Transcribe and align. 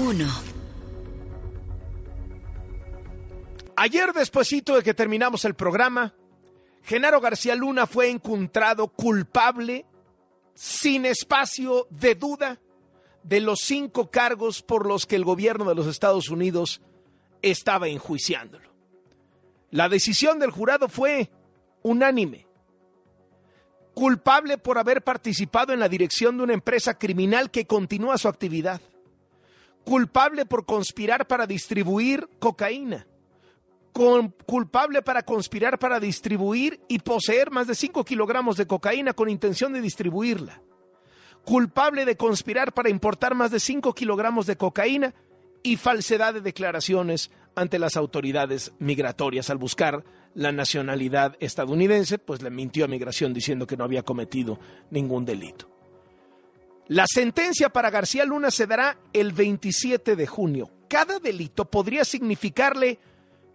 1. 0.00 0.26
Ayer, 3.76 4.12
despuesito 4.14 4.74
de 4.74 4.82
que 4.82 4.94
terminamos 4.94 5.44
el 5.44 5.54
programa, 5.54 6.14
Genaro 6.82 7.20
García 7.20 7.54
Luna 7.54 7.86
fue 7.86 8.08
encontrado 8.08 8.88
culpable, 8.88 9.84
sin 10.54 11.04
espacio 11.04 11.86
de 11.90 12.14
duda, 12.14 12.58
de 13.22 13.40
los 13.40 13.60
cinco 13.60 14.10
cargos 14.10 14.62
por 14.62 14.86
los 14.86 15.06
que 15.06 15.16
el 15.16 15.24
gobierno 15.24 15.66
de 15.66 15.74
los 15.74 15.86
Estados 15.86 16.30
Unidos 16.30 16.80
estaba 17.42 17.88
enjuiciándolo. 17.88 18.70
La 19.70 19.90
decisión 19.90 20.38
del 20.38 20.50
jurado 20.50 20.88
fue 20.88 21.30
unánime. 21.82 22.46
Culpable 23.92 24.56
por 24.56 24.78
haber 24.78 25.02
participado 25.02 25.74
en 25.74 25.80
la 25.80 25.90
dirección 25.90 26.38
de 26.38 26.44
una 26.44 26.54
empresa 26.54 26.98
criminal 26.98 27.50
que 27.50 27.66
continúa 27.66 28.16
su 28.16 28.28
actividad. 28.28 28.80
Culpable 29.84 30.46
por 30.46 30.64
conspirar 30.66 31.26
para 31.26 31.46
distribuir 31.46 32.28
cocaína. 32.38 33.06
culpable 34.46 35.02
para 35.02 35.22
conspirar 35.24 35.78
para 35.78 35.98
distribuir 35.98 36.80
y 36.88 37.00
poseer 37.00 37.50
más 37.50 37.66
de 37.66 37.74
5 37.74 38.04
kilogramos 38.04 38.56
de 38.56 38.66
cocaína 38.66 39.12
con 39.12 39.28
intención 39.28 39.72
de 39.72 39.80
distribuirla. 39.80 40.62
Culpable 41.44 42.04
de 42.04 42.16
conspirar 42.16 42.72
para 42.72 42.88
importar 42.88 43.34
más 43.34 43.50
de 43.50 43.58
5 43.58 43.92
kilogramos 43.94 44.46
de 44.46 44.56
cocaína 44.56 45.14
y 45.62 45.76
falsedad 45.76 46.34
de 46.34 46.40
declaraciones 46.40 47.30
ante 47.54 47.78
las 47.78 47.96
autoridades 47.96 48.72
migratorias 48.78 49.50
al 49.50 49.58
buscar 49.58 50.04
la 50.34 50.52
nacionalidad 50.52 51.36
estadounidense, 51.40 52.18
pues 52.18 52.42
le 52.42 52.50
mintió 52.50 52.84
a 52.84 52.88
migración 52.88 53.34
diciendo 53.34 53.66
que 53.66 53.76
no 53.76 53.84
había 53.84 54.02
cometido 54.02 54.58
ningún 54.90 55.24
delito. 55.24 55.69
La 56.90 57.06
sentencia 57.06 57.68
para 57.68 57.88
García 57.88 58.24
Luna 58.24 58.50
se 58.50 58.66
dará 58.66 58.98
el 59.12 59.30
27 59.30 60.16
de 60.16 60.26
junio. 60.26 60.72
Cada 60.88 61.20
delito 61.20 61.64
podría 61.64 62.04
significarle 62.04 62.98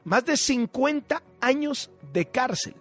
más 0.05 0.23
de 0.23 0.37
50 0.37 1.21
años 1.41 1.91
de 2.13 2.27
cárcel. 2.27 2.75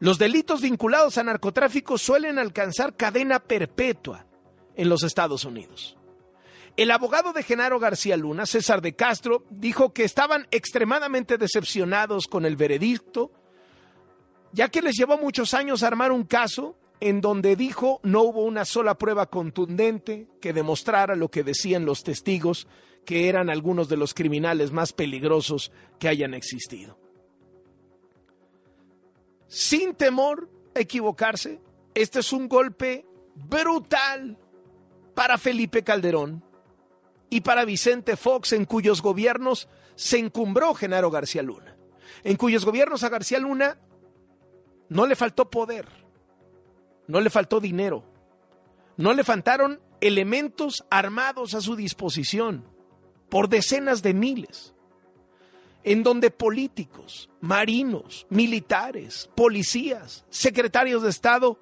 Los 0.00 0.18
delitos 0.18 0.60
vinculados 0.60 1.18
a 1.18 1.22
narcotráfico 1.22 1.98
suelen 1.98 2.40
alcanzar 2.40 2.96
cadena 2.96 3.38
perpetua 3.38 4.26
en 4.74 4.88
los 4.88 5.04
Estados 5.04 5.44
Unidos. 5.44 5.96
El 6.76 6.90
abogado 6.90 7.32
de 7.32 7.44
Genaro 7.44 7.78
García 7.78 8.16
Luna, 8.16 8.46
César 8.46 8.82
de 8.82 8.96
Castro, 8.96 9.44
dijo 9.50 9.92
que 9.92 10.02
estaban 10.02 10.48
extremadamente 10.50 11.38
decepcionados 11.38 12.26
con 12.26 12.44
el 12.44 12.56
veredicto, 12.56 13.30
ya 14.50 14.68
que 14.68 14.82
les 14.82 14.96
llevó 14.96 15.16
muchos 15.16 15.54
años 15.54 15.84
armar 15.84 16.10
un 16.10 16.24
caso 16.24 16.76
en 17.04 17.20
donde 17.20 17.54
dijo 17.54 18.00
no 18.02 18.22
hubo 18.22 18.44
una 18.44 18.64
sola 18.64 18.96
prueba 18.96 19.26
contundente 19.26 20.26
que 20.40 20.52
demostrara 20.52 21.16
lo 21.16 21.30
que 21.30 21.44
decían 21.44 21.84
los 21.84 22.02
testigos, 22.02 22.66
que 23.04 23.28
eran 23.28 23.50
algunos 23.50 23.88
de 23.88 23.98
los 23.98 24.14
criminales 24.14 24.72
más 24.72 24.92
peligrosos 24.92 25.70
que 25.98 26.08
hayan 26.08 26.32
existido. 26.32 26.98
Sin 29.46 29.94
temor 29.94 30.48
a 30.74 30.80
equivocarse, 30.80 31.60
este 31.94 32.20
es 32.20 32.32
un 32.32 32.48
golpe 32.48 33.04
brutal 33.34 34.38
para 35.14 35.36
Felipe 35.36 35.84
Calderón, 35.84 36.42
y 37.34 37.40
para 37.40 37.64
Vicente 37.64 38.16
Fox, 38.16 38.52
en 38.52 38.64
cuyos 38.64 39.02
gobiernos 39.02 39.68
se 39.96 40.18
encumbró 40.18 40.72
Genaro 40.72 41.10
García 41.10 41.42
Luna, 41.42 41.76
en 42.22 42.36
cuyos 42.36 42.64
gobiernos 42.64 43.02
a 43.02 43.08
García 43.08 43.40
Luna 43.40 43.76
no 44.88 45.04
le 45.06 45.16
faltó 45.16 45.50
poder, 45.50 46.03
no 47.06 47.20
le 47.20 47.30
faltó 47.30 47.60
dinero, 47.60 48.04
no 48.96 49.12
le 49.12 49.24
faltaron 49.24 49.80
elementos 50.00 50.84
armados 50.90 51.54
a 51.54 51.60
su 51.60 51.76
disposición 51.76 52.64
por 53.28 53.48
decenas 53.48 54.02
de 54.02 54.14
miles, 54.14 54.74
en 55.82 56.02
donde 56.02 56.30
políticos, 56.30 57.30
marinos, 57.40 58.26
militares, 58.30 59.30
policías, 59.34 60.24
secretarios 60.30 61.02
de 61.02 61.10
Estado 61.10 61.58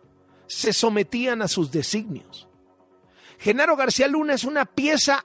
se 0.46 0.72
sometían 0.72 1.42
a 1.42 1.48
sus 1.48 1.72
designios. 1.72 2.48
Genaro 3.38 3.76
García 3.76 4.06
Luna 4.06 4.34
es 4.34 4.44
una 4.44 4.66
pieza 4.66 5.24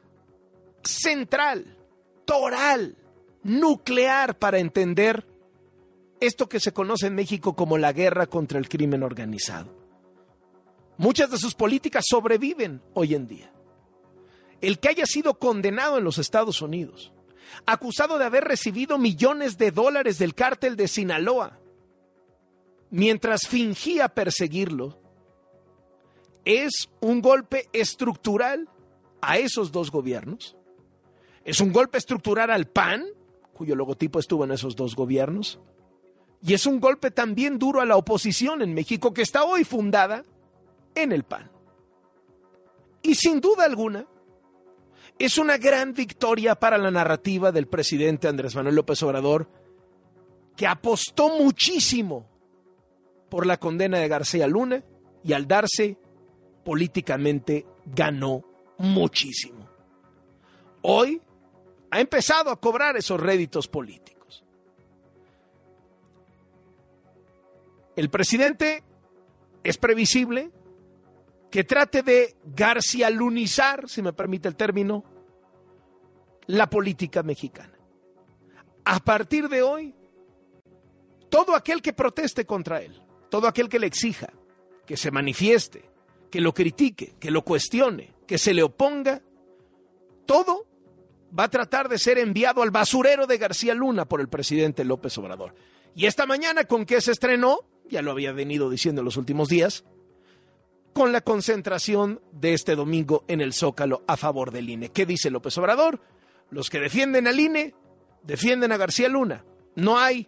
central, 0.84 1.78
toral, 2.26 2.98
nuclear 3.44 4.38
para 4.38 4.60
entender 4.60 5.28
esto 6.20 6.50
que 6.50 6.60
se 6.60 6.74
conoce 6.74 7.08
en 7.08 7.16
México 7.16 7.56
como 7.56 7.78
la 7.78 7.94
guerra 7.94 8.26
contra 8.28 8.58
el 8.58 8.70
crimen 8.70 9.04
organizado. 9.04 9.87
Muchas 10.98 11.30
de 11.30 11.38
sus 11.38 11.54
políticas 11.54 12.06
sobreviven 12.08 12.82
hoy 12.94 13.14
en 13.14 13.28
día. 13.28 13.52
El 14.62 14.80
que 14.80 14.90
haya 14.90 15.06
sido 15.06 15.36
condenado 15.38 15.98
en 15.98 16.04
los 16.04 16.18
Estados 16.18 16.62
Unidos, 16.62 17.14
acusado 17.66 18.18
de 18.18 18.26
haber 18.26 18.44
recibido 18.44 18.98
millones 18.98 19.58
de 19.58 19.72
dólares 19.72 20.18
del 20.18 20.34
cártel 20.34 20.76
de 20.76 20.88
Sinaloa, 20.88 21.60
mientras 22.90 23.48
fingía 23.48 24.10
perseguirlo, 24.10 25.00
es 26.46 26.90
un 27.02 27.22
golpe 27.22 27.70
estructural 27.74 28.70
a 29.22 29.38
esos 29.38 29.72
dos 29.72 29.92
gobiernos 29.92 30.58
es 31.48 31.62
un 31.62 31.72
golpe 31.72 31.98
estructural 31.98 32.52
al 32.52 32.66
PAN, 32.66 33.06
cuyo 33.54 33.74
logotipo 33.74 34.20
estuvo 34.20 34.44
en 34.44 34.52
esos 34.52 34.76
dos 34.76 34.98
gobiernos. 34.98 35.62
Y 36.44 36.54
es 36.54 36.66
un 36.66 36.82
golpe 36.82 37.10
también 37.10 37.58
duro 37.58 37.80
a 37.80 37.86
la 37.86 37.96
oposición 37.96 38.62
en 38.62 38.74
México, 38.74 39.14
que 39.14 39.22
está 39.22 39.46
hoy 39.46 39.64
fundada 39.64 40.26
en 41.04 41.12
el 41.12 41.24
PAN. 41.24 41.50
Y 43.02 43.16
sin 43.16 43.40
duda 43.40 43.66
alguna, 43.66 44.06
es 45.20 45.38
una 45.38 45.58
gran 45.58 45.94
victoria 45.94 46.56
para 46.56 46.78
la 46.78 46.92
narrativa 46.92 47.52
del 47.52 47.68
presidente 47.68 48.28
Andrés 48.28 48.56
Manuel 48.56 48.76
López 48.76 49.02
Obrador, 49.04 49.50
que 50.56 50.68
apostó 50.68 51.30
muchísimo 51.30 52.28
por 53.30 53.46
la 53.46 53.58
condena 53.58 54.00
de 54.00 54.08
García 54.08 54.48
Luna 54.48 54.84
y 55.24 55.34
al 55.34 55.48
darse 55.48 55.98
políticamente 56.64 57.66
ganó 57.86 58.44
muchísimo. 58.78 59.68
Hoy 60.82 61.22
ha 61.90 62.00
empezado 62.00 62.52
a 62.52 62.60
cobrar 62.60 62.98
esos 62.98 63.20
réditos 63.20 63.68
políticos. 63.68 64.44
El 67.96 68.10
presidente 68.10 68.84
es 69.64 69.78
previsible 69.78 70.52
que 71.50 71.64
trate 71.64 72.04
de 72.04 72.36
garcialunizar, 72.44 73.88
si 73.90 74.02
me 74.02 74.14
permite 74.14 74.48
el 74.48 74.56
término, 74.56 75.04
la 76.48 76.70
política 76.70 77.24
mexicana. 77.24 77.78
A 78.86 79.00
partir 79.00 79.50
de 79.50 79.62
hoy, 79.62 79.94
todo 81.30 81.56
aquel 81.56 81.82
que 81.82 81.94
proteste 81.94 82.46
contra 82.46 82.82
él, 82.82 83.02
todo 83.30 83.48
aquel 83.48 83.70
que 83.70 83.80
le 83.80 83.88
exija, 83.88 84.32
que 84.86 84.98
se 84.98 85.12
manifieste, 85.12 85.90
que 86.32 86.42
lo 86.42 86.54
critique, 86.54 87.16
que 87.20 87.32
lo 87.32 87.44
cuestione, 87.44 88.14
que 88.26 88.38
se 88.38 88.54
le 88.54 88.64
oponga, 88.64 89.22
todo 90.26 90.66
va 91.38 91.46
a 91.46 91.50
tratar 91.50 91.90
de 91.90 91.98
ser 91.98 92.18
enviado 92.18 92.62
al 92.62 92.72
basurero 92.72 93.28
de 93.28 93.38
García 93.38 93.74
Luna 93.74 94.06
por 94.06 94.22
el 94.22 94.30
presidente 94.30 94.86
López 94.86 95.18
Obrador. 95.18 95.54
Y 95.96 96.06
esta 96.06 96.26
mañana, 96.26 96.66
¿con 96.66 96.86
qué 96.86 97.02
se 97.02 97.12
estrenó? 97.12 97.60
Ya 97.90 98.02
lo 98.02 98.12
había 98.12 98.32
venido 98.32 98.70
diciendo 98.70 99.02
en 99.02 99.06
los 99.06 99.18
últimos 99.18 99.50
días, 99.50 99.84
con 100.98 101.12
la 101.12 101.22
concentración 101.22 102.22
de 102.32 102.56
este 102.56 102.76
domingo 102.76 103.24
en 103.28 103.40
el 103.40 103.54
Zócalo 103.54 104.04
a 104.08 104.18
favor 104.18 104.50
del 104.50 104.68
INE. 104.68 104.90
¿Qué 104.90 105.06
dice 105.06 105.30
López 105.30 105.56
Obrador? 105.60 106.02
Los 106.50 106.72
que 106.72 106.80
defienden 106.80 107.28
al 107.28 107.40
INE 107.40 107.76
defienden 108.24 108.72
a 108.72 108.78
García 108.78 109.08
Luna. 109.08 109.46
No 109.76 110.00
hay 110.00 110.28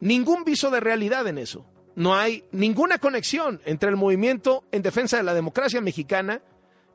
ningún 0.00 0.42
viso 0.42 0.70
de 0.70 0.80
realidad 0.80 1.24
en 1.28 1.38
eso. 1.38 1.64
No 1.94 2.16
hay 2.16 2.46
ninguna 2.50 2.98
conexión 2.98 3.60
entre 3.64 3.90
el 3.90 3.94
movimiento 3.94 4.64
en 4.72 4.82
defensa 4.82 5.18
de 5.18 5.22
la 5.22 5.34
democracia 5.34 5.80
mexicana 5.80 6.42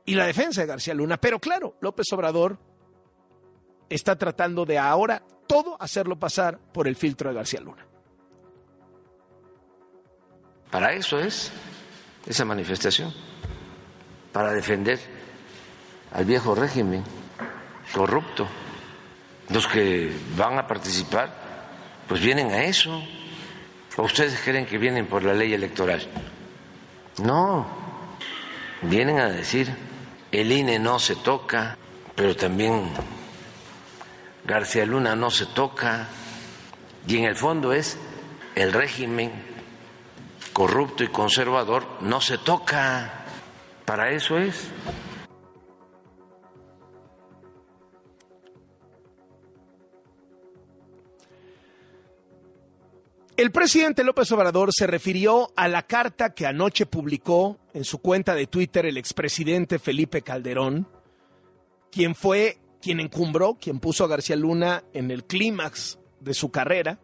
y 0.04 0.16
la 0.16 0.26
defensa 0.26 0.60
de 0.60 0.68
García 0.68 0.96
Luna. 0.96 1.16
Pero 1.16 1.40
claro, 1.40 1.78
López 1.80 2.08
Obrador 2.12 2.60
está 3.88 4.18
tratando 4.18 4.66
de 4.66 4.78
ahora 4.78 5.24
todo 5.48 5.78
hacerlo 5.82 6.20
pasar 6.20 6.60
por 6.74 6.90
el 6.90 6.98
filtro 6.98 7.30
de 7.30 7.36
García 7.36 7.62
Luna. 7.62 7.88
Para 10.70 10.92
eso 10.92 11.18
es 11.20 11.54
esa 12.26 12.46
manifestación, 12.46 13.14
para 14.32 14.54
defender 14.54 15.00
al 16.12 16.26
viejo 16.26 16.56
régimen 16.56 17.04
corrupto. 17.94 18.48
Los 19.50 19.68
que 19.68 20.12
van 20.36 20.58
a 20.58 20.68
participar, 20.68 21.34
pues 22.08 22.22
vienen 22.22 22.52
a 22.52 22.64
eso. 22.64 23.04
¿O 23.96 24.04
ustedes 24.04 24.40
creen 24.44 24.66
que 24.66 24.78
vienen 24.78 25.06
por 25.06 25.24
la 25.24 25.34
ley 25.34 25.54
electoral? 25.54 26.02
No, 27.22 27.68
vienen 28.82 29.20
a 29.20 29.30
decir 29.30 29.72
el 30.32 30.52
INE 30.52 30.80
no 30.80 30.98
se 30.98 31.16
toca, 31.16 31.78
pero 32.16 32.36
también 32.36 32.90
García 34.46 34.84
Luna 34.84 35.16
no 35.16 35.30
se 35.30 35.46
toca, 35.46 36.08
y 37.08 37.18
en 37.18 37.26
el 37.26 37.36
fondo 37.36 37.72
es 37.72 37.98
el 38.56 38.74
régimen 38.74 39.32
corrupto 40.54 41.04
y 41.04 41.08
conservador 41.08 41.86
no 42.02 42.22
se 42.22 42.38
toca. 42.38 43.26
Para 43.86 44.12
eso 44.12 44.38
es. 44.38 44.72
El 53.36 53.52
presidente 53.52 54.04
López 54.04 54.32
Obrador 54.32 54.70
se 54.72 54.86
refirió 54.86 55.52
a 55.56 55.68
la 55.68 55.82
carta 55.82 56.36
que 56.36 56.46
anoche 56.46 56.86
publicó 56.86 57.58
en 57.74 57.84
su 57.84 57.98
cuenta 57.98 58.36
de 58.36 58.46
Twitter 58.46 58.86
el 58.86 58.96
expresidente 58.96 59.80
Felipe 59.80 60.22
Calderón, 60.22 60.88
quien 61.92 62.14
fue 62.14 62.60
quien 62.80 63.00
encumbró, 63.00 63.58
quien 63.60 63.80
puso 63.80 64.04
a 64.04 64.08
García 64.08 64.36
Luna 64.36 64.84
en 64.94 65.10
el 65.10 65.24
clímax 65.24 65.98
de 66.20 66.34
su 66.36 66.52
carrera, 66.52 67.00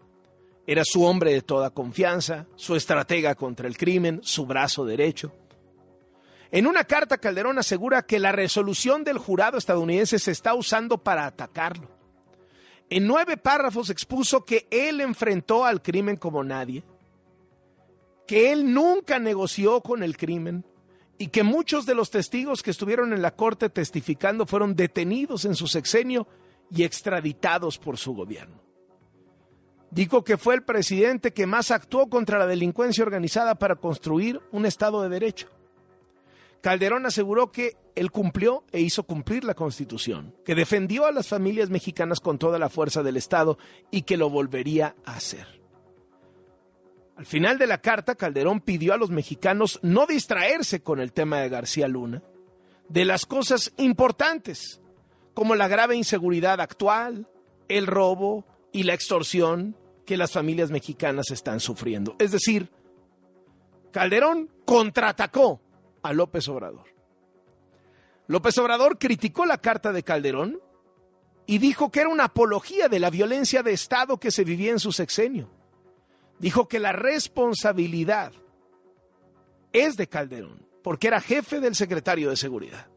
era 0.72 0.86
su 0.86 1.04
hombre 1.04 1.34
de 1.34 1.42
toda 1.42 1.72
confianza, 1.72 2.46
su 2.56 2.76
estratega 2.76 3.34
contra 3.34 3.68
el 3.68 3.76
crimen, 3.76 4.20
su 4.22 4.46
brazo 4.46 4.86
derecho. 4.86 5.34
En 6.52 6.68
una 6.68 6.84
carta, 6.84 7.18
Calderón 7.18 7.58
asegura 7.58 8.04
que 8.04 8.20
la 8.20 8.32
resolución 8.32 9.04
del 9.04 9.18
jurado 9.18 9.58
estadounidense 9.58 10.20
se 10.20 10.30
está 10.30 10.54
usando 10.54 11.00
para 11.00 11.26
atacarlo. 11.26 11.90
En 12.88 13.08
nueve 13.08 13.36
párrafos 13.36 13.90
expuso 13.90 14.46
que 14.46 14.68
él 14.70 15.02
enfrentó 15.02 15.66
al 15.66 15.82
crimen 15.82 16.18
como 16.18 16.44
nadie, 16.44 16.84
que 18.28 18.52
él 18.52 18.72
nunca 18.72 19.18
negoció 19.18 19.82
con 19.82 20.04
el 20.04 20.18
crimen 20.18 20.64
y 21.18 21.30
que 21.30 21.42
muchos 21.42 21.88
de 21.88 21.96
los 21.96 22.12
testigos 22.12 22.62
que 22.62 22.70
estuvieron 22.70 23.12
en 23.12 23.24
la 23.24 23.36
corte 23.36 23.72
testificando 23.72 24.46
fueron 24.46 24.76
detenidos 24.76 25.46
en 25.46 25.56
su 25.56 25.66
sexenio 25.66 26.28
y 26.70 26.84
extraditados 26.84 27.80
por 27.80 27.98
su 27.98 28.14
gobierno. 28.14 28.69
Dijo 29.92 30.24
que 30.24 30.38
fue 30.38 30.56
el 30.56 30.64
presidente 30.64 31.34
que 31.34 31.48
más 31.48 31.72
actuó 31.72 32.10
contra 32.10 32.38
la 32.38 32.46
delincuencia 32.46 33.04
organizada 33.04 33.56
para 33.56 33.76
construir 33.76 34.40
un 34.52 34.66
Estado 34.66 35.02
de 35.02 35.10
Derecho. 35.10 35.48
Calderón 36.62 37.06
aseguró 37.06 37.52
que 37.52 37.78
él 37.96 38.12
cumplió 38.12 38.64
e 38.72 38.82
hizo 38.82 39.04
cumplir 39.04 39.44
la 39.44 39.56
Constitución, 39.56 40.36
que 40.46 40.56
defendió 40.56 41.06
a 41.06 41.12
las 41.12 41.28
familias 41.28 41.70
mexicanas 41.70 42.20
con 42.20 42.38
toda 42.38 42.60
la 42.60 42.70
fuerza 42.70 43.02
del 43.02 43.18
Estado 43.18 43.58
y 43.92 44.04
que 44.04 44.18
lo 44.18 44.30
volvería 44.30 44.96
a 45.06 45.16
hacer. 45.16 45.60
Al 47.16 47.26
final 47.26 47.58
de 47.58 47.68
la 47.68 47.80
carta, 47.80 48.16
Calderón 48.16 48.62
pidió 48.62 48.94
a 48.94 48.98
los 48.98 49.10
mexicanos 49.10 49.80
no 49.82 50.06
distraerse 50.06 50.82
con 50.82 51.00
el 51.00 51.12
tema 51.12 51.40
de 51.40 51.50
García 51.50 51.88
Luna, 51.88 52.24
de 52.88 53.06
las 53.06 53.26
cosas 53.26 53.74
importantes, 53.78 54.82
como 55.34 55.56
la 55.56 55.68
grave 55.68 55.96
inseguridad 55.96 56.62
actual, 56.62 57.28
el 57.68 57.88
robo 57.88 58.46
y 58.72 58.84
la 58.84 58.94
extorsión 58.94 59.76
que 60.06 60.18
las 60.18 60.32
familias 60.32 60.72
mexicanas 60.72 61.32
están 61.32 61.60
sufriendo. 61.60 62.16
Es 62.20 62.32
decir, 62.32 62.72
Calderón 63.92 64.50
contraatacó 64.66 65.62
a 66.02 66.14
López 66.14 66.48
Obrador. 66.48 66.88
López 68.28 68.58
Obrador 68.58 68.98
criticó 69.00 69.46
la 69.46 69.58
carta 69.58 69.92
de 69.92 70.04
Calderón 70.04 70.60
y 71.48 71.58
dijo 71.58 71.92
que 71.92 72.02
era 72.02 72.10
una 72.10 72.26
apología 72.26 72.88
de 72.90 73.00
la 73.00 73.10
violencia 73.10 73.64
de 73.64 73.74
Estado 73.74 74.20
que 74.20 74.30
se 74.30 74.44
vivía 74.44 74.72
en 74.72 74.80
su 74.80 74.92
sexenio. 74.92 75.50
Dijo 76.38 76.68
que 76.68 76.80
la 76.80 76.92
responsabilidad 76.92 78.32
es 79.74 79.98
de 79.98 80.08
Calderón, 80.08 80.66
porque 80.84 81.08
era 81.08 81.22
jefe 81.22 81.60
del 81.60 81.76
secretario 81.76 82.30
de 82.30 82.38
Seguridad. 82.38 82.88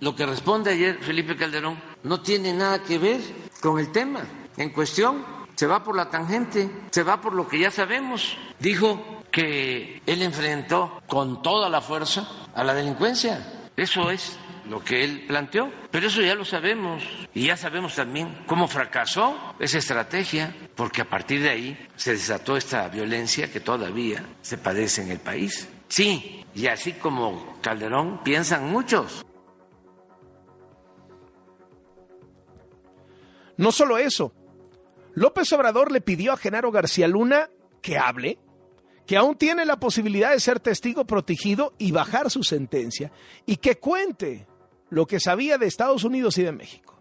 Lo 0.00 0.16
que 0.16 0.26
responde 0.26 0.70
ayer 0.70 0.98
Felipe 1.02 1.36
Calderón 1.36 1.78
no 2.04 2.20
tiene 2.20 2.52
nada 2.52 2.82
que 2.82 2.98
ver 2.98 3.20
con 3.60 3.78
el 3.78 3.90
tema 3.90 4.22
en 4.56 4.70
cuestión. 4.70 5.24
Se 5.54 5.66
va 5.66 5.82
por 5.82 5.96
la 5.96 6.10
tangente, 6.10 6.70
se 6.90 7.02
va 7.02 7.20
por 7.20 7.32
lo 7.32 7.48
que 7.48 7.58
ya 7.58 7.70
sabemos. 7.70 8.36
Dijo 8.58 9.22
que 9.30 10.02
él 10.06 10.22
enfrentó 10.22 11.02
con 11.06 11.42
toda 11.42 11.68
la 11.68 11.80
fuerza 11.80 12.28
a 12.54 12.64
la 12.64 12.74
delincuencia. 12.74 13.70
Eso 13.76 14.10
es 14.10 14.38
lo 14.68 14.82
que 14.82 15.04
él 15.04 15.24
planteó. 15.26 15.70
Pero 15.90 16.08
eso 16.08 16.22
ya 16.22 16.34
lo 16.34 16.44
sabemos. 16.44 17.02
Y 17.34 17.46
ya 17.46 17.56
sabemos 17.56 17.94
también 17.94 18.44
cómo 18.46 18.68
fracasó 18.68 19.54
esa 19.58 19.78
estrategia, 19.78 20.54
porque 20.74 21.02
a 21.02 21.08
partir 21.08 21.42
de 21.42 21.50
ahí 21.50 21.88
se 21.96 22.12
desató 22.12 22.56
esta 22.56 22.88
violencia 22.88 23.50
que 23.50 23.60
todavía 23.60 24.24
se 24.42 24.58
padece 24.58 25.02
en 25.02 25.10
el 25.10 25.20
país. 25.20 25.68
Sí, 25.88 26.44
y 26.54 26.66
así 26.66 26.92
como 26.92 27.58
Calderón 27.60 28.22
piensan 28.24 28.70
muchos. 28.70 29.24
No 33.56 33.72
solo 33.72 33.98
eso, 33.98 34.32
López 35.14 35.52
Obrador 35.52 35.92
le 35.92 36.00
pidió 36.00 36.32
a 36.32 36.36
Genaro 36.36 36.72
García 36.72 37.08
Luna 37.08 37.48
que 37.80 37.98
hable 37.98 38.38
que 39.06 39.16
aún 39.16 39.36
tiene 39.36 39.64
la 39.64 39.78
posibilidad 39.78 40.30
de 40.30 40.40
ser 40.40 40.60
testigo 40.60 41.04
protegido 41.06 41.74
y 41.78 41.92
bajar 41.92 42.30
su 42.30 42.42
sentencia, 42.42 43.12
y 43.46 43.56
que 43.56 43.78
cuente 43.78 44.46
lo 44.90 45.06
que 45.06 45.20
sabía 45.20 45.58
de 45.58 45.66
Estados 45.66 46.04
Unidos 46.04 46.38
y 46.38 46.42
de 46.42 46.52
México. 46.52 46.98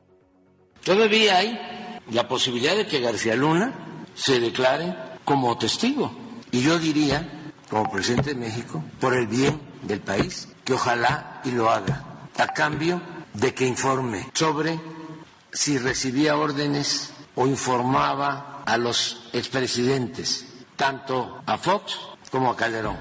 Todavía 0.83 1.37
hay 1.37 2.01
la 2.11 2.27
posibilidad 2.27 2.75
de 2.75 2.87
que 2.87 2.99
García 2.99 3.35
Luna 3.35 3.73
se 4.15 4.39
declare 4.39 4.95
como 5.23 5.57
testigo. 5.57 6.13
Y 6.51 6.61
yo 6.61 6.77
diría, 6.77 7.53
como 7.69 7.89
presidente 7.89 8.33
de 8.33 8.39
México, 8.39 8.83
por 8.99 9.13
el 9.13 9.27
bien 9.27 9.59
del 9.83 10.01
país, 10.01 10.49
que 10.65 10.73
ojalá 10.73 11.41
y 11.45 11.51
lo 11.51 11.69
haga, 11.69 12.27
a 12.37 12.47
cambio 12.47 13.01
de 13.33 13.53
que 13.53 13.65
informe 13.65 14.27
sobre 14.33 14.79
si 15.53 15.77
recibía 15.77 16.35
órdenes 16.35 17.13
o 17.35 17.47
informaba 17.47 18.63
a 18.65 18.77
los 18.77 19.29
expresidentes 19.33 20.47
tanto 20.75 21.41
a 21.45 21.57
Fox 21.57 21.97
como 22.31 22.51
a 22.51 22.55
Calderón. 22.55 22.97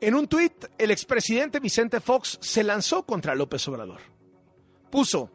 En 0.00 0.14
un 0.14 0.26
tuit, 0.28 0.64
el 0.78 0.90
expresidente 0.90 1.60
Vicente 1.60 2.00
Fox 2.00 2.38
se 2.40 2.64
lanzó 2.64 3.04
contra 3.04 3.34
López 3.34 3.68
Obrador. 3.68 4.00
Puso, 4.90 5.30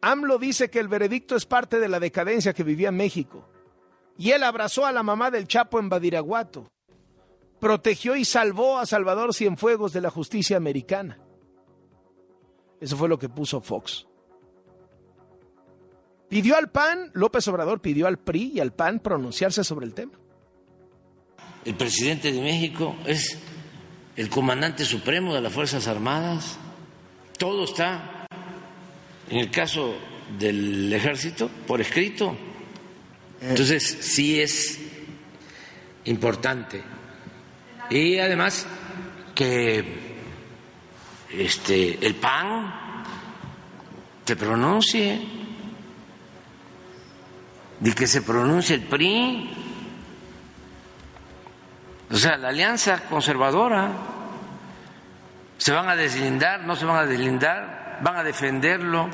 AMLO 0.00 0.38
dice 0.38 0.70
que 0.70 0.80
el 0.80 0.88
veredicto 0.88 1.36
es 1.36 1.44
parte 1.44 1.78
de 1.78 1.88
la 1.88 2.00
decadencia 2.00 2.54
que 2.54 2.64
vivía 2.64 2.90
México. 2.90 3.48
Y 4.16 4.30
él 4.30 4.44
abrazó 4.44 4.86
a 4.86 4.92
la 4.92 5.02
mamá 5.02 5.30
del 5.30 5.46
Chapo 5.46 5.78
en 5.78 5.90
Badiraguato. 5.90 6.68
Protegió 7.60 8.16
y 8.16 8.24
salvó 8.24 8.78
a 8.78 8.86
Salvador 8.86 9.34
Cienfuegos 9.34 9.92
de 9.92 10.00
la 10.00 10.10
justicia 10.10 10.56
americana. 10.56 11.18
Eso 12.80 12.96
fue 12.96 13.08
lo 13.08 13.18
que 13.18 13.28
puso 13.28 13.60
Fox. 13.60 14.06
Pidió 16.28 16.56
al 16.56 16.70
PAN, 16.70 17.10
López 17.14 17.48
Obrador 17.48 17.80
pidió 17.80 18.06
al 18.06 18.18
PRI 18.18 18.52
y 18.54 18.60
al 18.60 18.72
PAN 18.72 19.00
pronunciarse 19.00 19.64
sobre 19.64 19.86
el 19.86 19.94
tema. 19.94 20.12
El 21.64 21.74
presidente 21.74 22.30
de 22.30 22.40
México 22.40 22.94
es 23.06 23.38
el 24.16 24.28
comandante 24.28 24.84
supremo 24.84 25.34
de 25.34 25.40
las 25.40 25.52
Fuerzas 25.52 25.88
Armadas. 25.88 26.58
Todo 27.38 27.64
está, 27.64 28.26
en 29.30 29.38
el 29.38 29.50
caso 29.50 29.94
del 30.38 30.92
ejército, 30.92 31.48
por 31.66 31.80
escrito. 31.80 32.36
Entonces, 33.40 33.84
sí 33.84 34.40
es 34.40 34.78
importante. 36.04 36.82
Y 37.90 38.18
además 38.18 38.66
que 39.34 39.84
este 41.30 42.06
el 42.06 42.14
PAN 42.16 43.04
se 44.24 44.36
pronuncie 44.36 45.38
de 47.80 47.94
que 47.94 48.06
se 48.06 48.22
pronuncie 48.22 48.76
el 48.76 48.82
PRI. 48.82 49.50
O 52.10 52.16
sea, 52.16 52.36
la 52.36 52.48
alianza 52.48 53.04
conservadora. 53.08 53.90
¿Se 55.58 55.72
van 55.72 55.88
a 55.88 55.96
deslindar? 55.96 56.64
¿No 56.64 56.76
se 56.76 56.84
van 56.84 56.96
a 56.96 57.06
deslindar? 57.06 57.98
¿Van 58.02 58.16
a 58.16 58.24
defenderlo? 58.24 59.08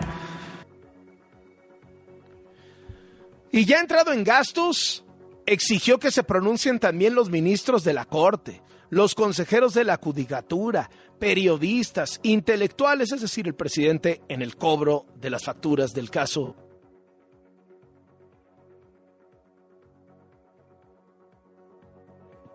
Y 3.50 3.64
ya 3.64 3.78
entrado 3.78 4.12
en 4.12 4.24
gastos, 4.24 5.04
exigió 5.46 5.98
que 5.98 6.10
se 6.10 6.24
pronuncien 6.24 6.80
también 6.80 7.14
los 7.14 7.30
ministros 7.30 7.84
de 7.84 7.94
la 7.94 8.04
Corte, 8.04 8.60
los 8.94 9.16
consejeros 9.16 9.74
de 9.74 9.82
la 9.82 9.96
Judicatura, 9.96 10.88
periodistas, 11.18 12.20
intelectuales, 12.22 13.10
es 13.10 13.22
decir, 13.22 13.48
el 13.48 13.56
presidente 13.56 14.22
en 14.28 14.40
el 14.40 14.56
cobro 14.56 15.06
de 15.16 15.30
las 15.30 15.42
facturas 15.42 15.92
del 15.92 16.10
caso 16.10 16.54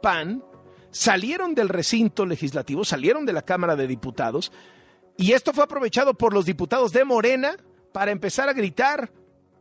PAN 0.01 0.41
salieron 0.91 1.53
del 1.53 1.67
recinto 1.67 2.25
legislativo, 2.25 2.85
salieron 2.85 3.25
de 3.25 3.33
la 3.33 3.41
Cámara 3.41 3.75
de 3.75 3.85
Diputados, 3.85 4.53
y 5.17 5.33
esto 5.33 5.51
fue 5.51 5.65
aprovechado 5.65 6.13
por 6.13 6.33
los 6.33 6.45
diputados 6.45 6.93
de 6.93 7.03
Morena 7.03 7.57
para 7.91 8.11
empezar 8.11 8.47
a 8.47 8.53
gritar 8.53 9.11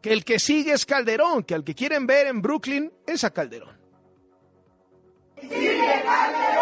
que 0.01 0.13
el 0.13 0.25
que 0.25 0.39
sigue 0.39 0.75
es 0.75 0.87
Calderón, 0.87 1.43
que 1.43 1.57
al 1.57 1.65
que 1.65 1.75
quieren 1.75 2.07
ver 2.07 2.29
en 2.29 2.41
Brooklyn 2.41 2.93
es 3.05 3.25
a 3.25 3.31
Calderón. 3.33 3.77
Sigue 5.41 6.03
Calderón, 6.05 6.58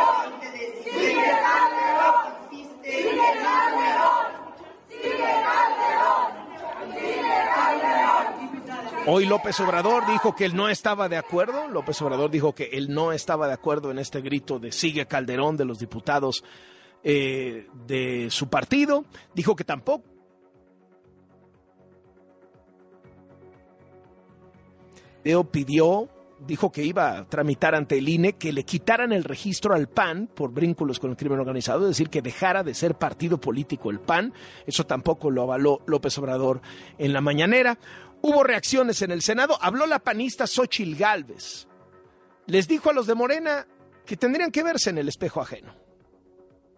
Hoy 9.08 9.24
López 9.24 9.60
Obrador 9.60 10.04
dijo 10.08 10.34
que 10.34 10.44
él 10.44 10.56
no 10.56 10.68
estaba 10.68 11.08
de 11.08 11.16
acuerdo. 11.16 11.68
López 11.68 12.02
Obrador 12.02 12.28
dijo 12.28 12.56
que 12.56 12.70
él 12.72 12.92
no 12.92 13.12
estaba 13.12 13.46
de 13.46 13.52
acuerdo 13.52 13.92
en 13.92 14.00
este 14.00 14.20
grito 14.20 14.58
de 14.58 14.72
sigue 14.72 15.06
Calderón 15.06 15.56
de 15.56 15.64
los 15.64 15.78
diputados 15.78 16.42
eh, 17.04 17.68
de 17.86 18.26
su 18.30 18.48
partido. 18.48 19.04
Dijo 19.32 19.54
que 19.54 19.62
tampoco. 19.62 20.04
Pidió 25.52 26.08
dijo 26.38 26.70
que 26.70 26.82
iba 26.82 27.18
a 27.18 27.24
tramitar 27.24 27.74
ante 27.74 27.98
el 27.98 28.08
INE 28.08 28.34
que 28.34 28.52
le 28.52 28.64
quitaran 28.64 29.12
el 29.12 29.24
registro 29.24 29.74
al 29.74 29.88
PAN 29.88 30.28
por 30.34 30.52
vínculos 30.52 30.98
con 30.98 31.10
el 31.10 31.16
crimen 31.16 31.38
organizado, 31.38 31.82
es 31.82 31.90
decir, 31.90 32.10
que 32.10 32.22
dejara 32.22 32.62
de 32.62 32.74
ser 32.74 32.96
partido 32.96 33.38
político 33.38 33.90
el 33.90 34.00
PAN. 34.00 34.32
Eso 34.66 34.84
tampoco 34.84 35.30
lo 35.30 35.42
avaló 35.42 35.80
López 35.86 36.16
Obrador 36.18 36.60
en 36.98 37.12
la 37.12 37.20
mañanera. 37.20 37.78
Hubo 38.22 38.44
reacciones 38.44 39.02
en 39.02 39.10
el 39.10 39.22
Senado. 39.22 39.58
Habló 39.60 39.86
la 39.86 39.98
panista 39.98 40.46
Xochil 40.46 40.96
Gálvez. 40.96 41.68
Les 42.46 42.68
dijo 42.68 42.90
a 42.90 42.92
los 42.92 43.06
de 43.06 43.14
Morena 43.14 43.66
que 44.04 44.16
tendrían 44.16 44.50
que 44.50 44.62
verse 44.62 44.90
en 44.90 44.98
el 44.98 45.08
espejo 45.08 45.40
ajeno. 45.40 45.74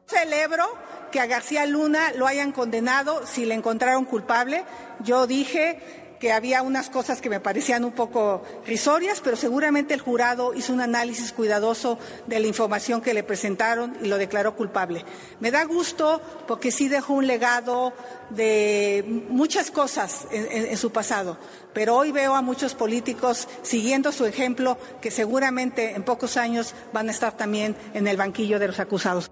Celebro 0.06 0.66
que 1.12 1.20
a 1.20 1.26
García 1.26 1.66
Luna 1.66 2.12
lo 2.16 2.26
hayan 2.26 2.52
condenado 2.52 3.26
si 3.26 3.44
le 3.44 3.54
encontraron 3.54 4.06
culpable. 4.06 4.64
Yo 5.04 5.26
dije 5.26 6.07
que 6.18 6.32
había 6.32 6.62
unas 6.62 6.90
cosas 6.90 7.20
que 7.20 7.30
me 7.30 7.40
parecían 7.40 7.84
un 7.84 7.92
poco 7.92 8.42
risorias, 8.66 9.20
pero 9.22 9.36
seguramente 9.36 9.94
el 9.94 10.00
jurado 10.00 10.54
hizo 10.54 10.72
un 10.72 10.80
análisis 10.80 11.32
cuidadoso 11.32 11.98
de 12.26 12.40
la 12.40 12.46
información 12.46 13.00
que 13.00 13.14
le 13.14 13.22
presentaron 13.22 13.96
y 14.02 14.08
lo 14.08 14.18
declaró 14.18 14.56
culpable. 14.56 15.04
Me 15.40 15.50
da 15.50 15.64
gusto 15.64 16.20
porque 16.46 16.70
sí 16.70 16.88
dejó 16.88 17.14
un 17.14 17.26
legado 17.26 17.92
de 18.30 19.04
muchas 19.28 19.70
cosas 19.70 20.26
en, 20.30 20.76
su 20.76 20.92
pasado, 20.92 21.38
pero 21.72 21.96
hoy 21.96 22.12
veo 22.12 22.34
a 22.34 22.42
muchos 22.42 22.74
políticos 22.74 23.48
siguiendo 23.62 24.12
su 24.12 24.26
ejemplo 24.26 24.78
que 25.00 25.10
seguramente 25.10 25.94
en 25.94 26.02
pocos 26.02 26.36
años 26.36 26.74
van 26.92 27.08
a 27.08 27.12
estar 27.12 27.36
también 27.36 27.76
en 27.94 28.06
el 28.06 28.16
banquillo 28.16 28.58
de 28.58 28.68
los 28.68 28.80
acusados. 28.80 29.30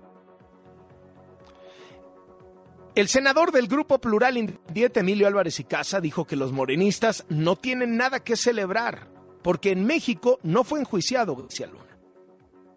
El 2.96 3.08
senador 3.08 3.52
del 3.52 3.68
Grupo 3.68 4.00
Plural 4.00 4.38
Independiente, 4.38 5.00
Emilio 5.00 5.26
Álvarez 5.26 5.60
y 5.60 5.64
Casa, 5.64 6.00
dijo 6.00 6.26
que 6.26 6.34
los 6.34 6.52
morenistas 6.52 7.26
no 7.28 7.54
tienen 7.54 7.98
nada 7.98 8.24
que 8.24 8.36
celebrar, 8.36 9.06
porque 9.42 9.70
en 9.70 9.84
México 9.84 10.40
no 10.42 10.64
fue 10.64 10.80
enjuiciado 10.80 11.36
García 11.36 11.66
Luna. 11.66 11.98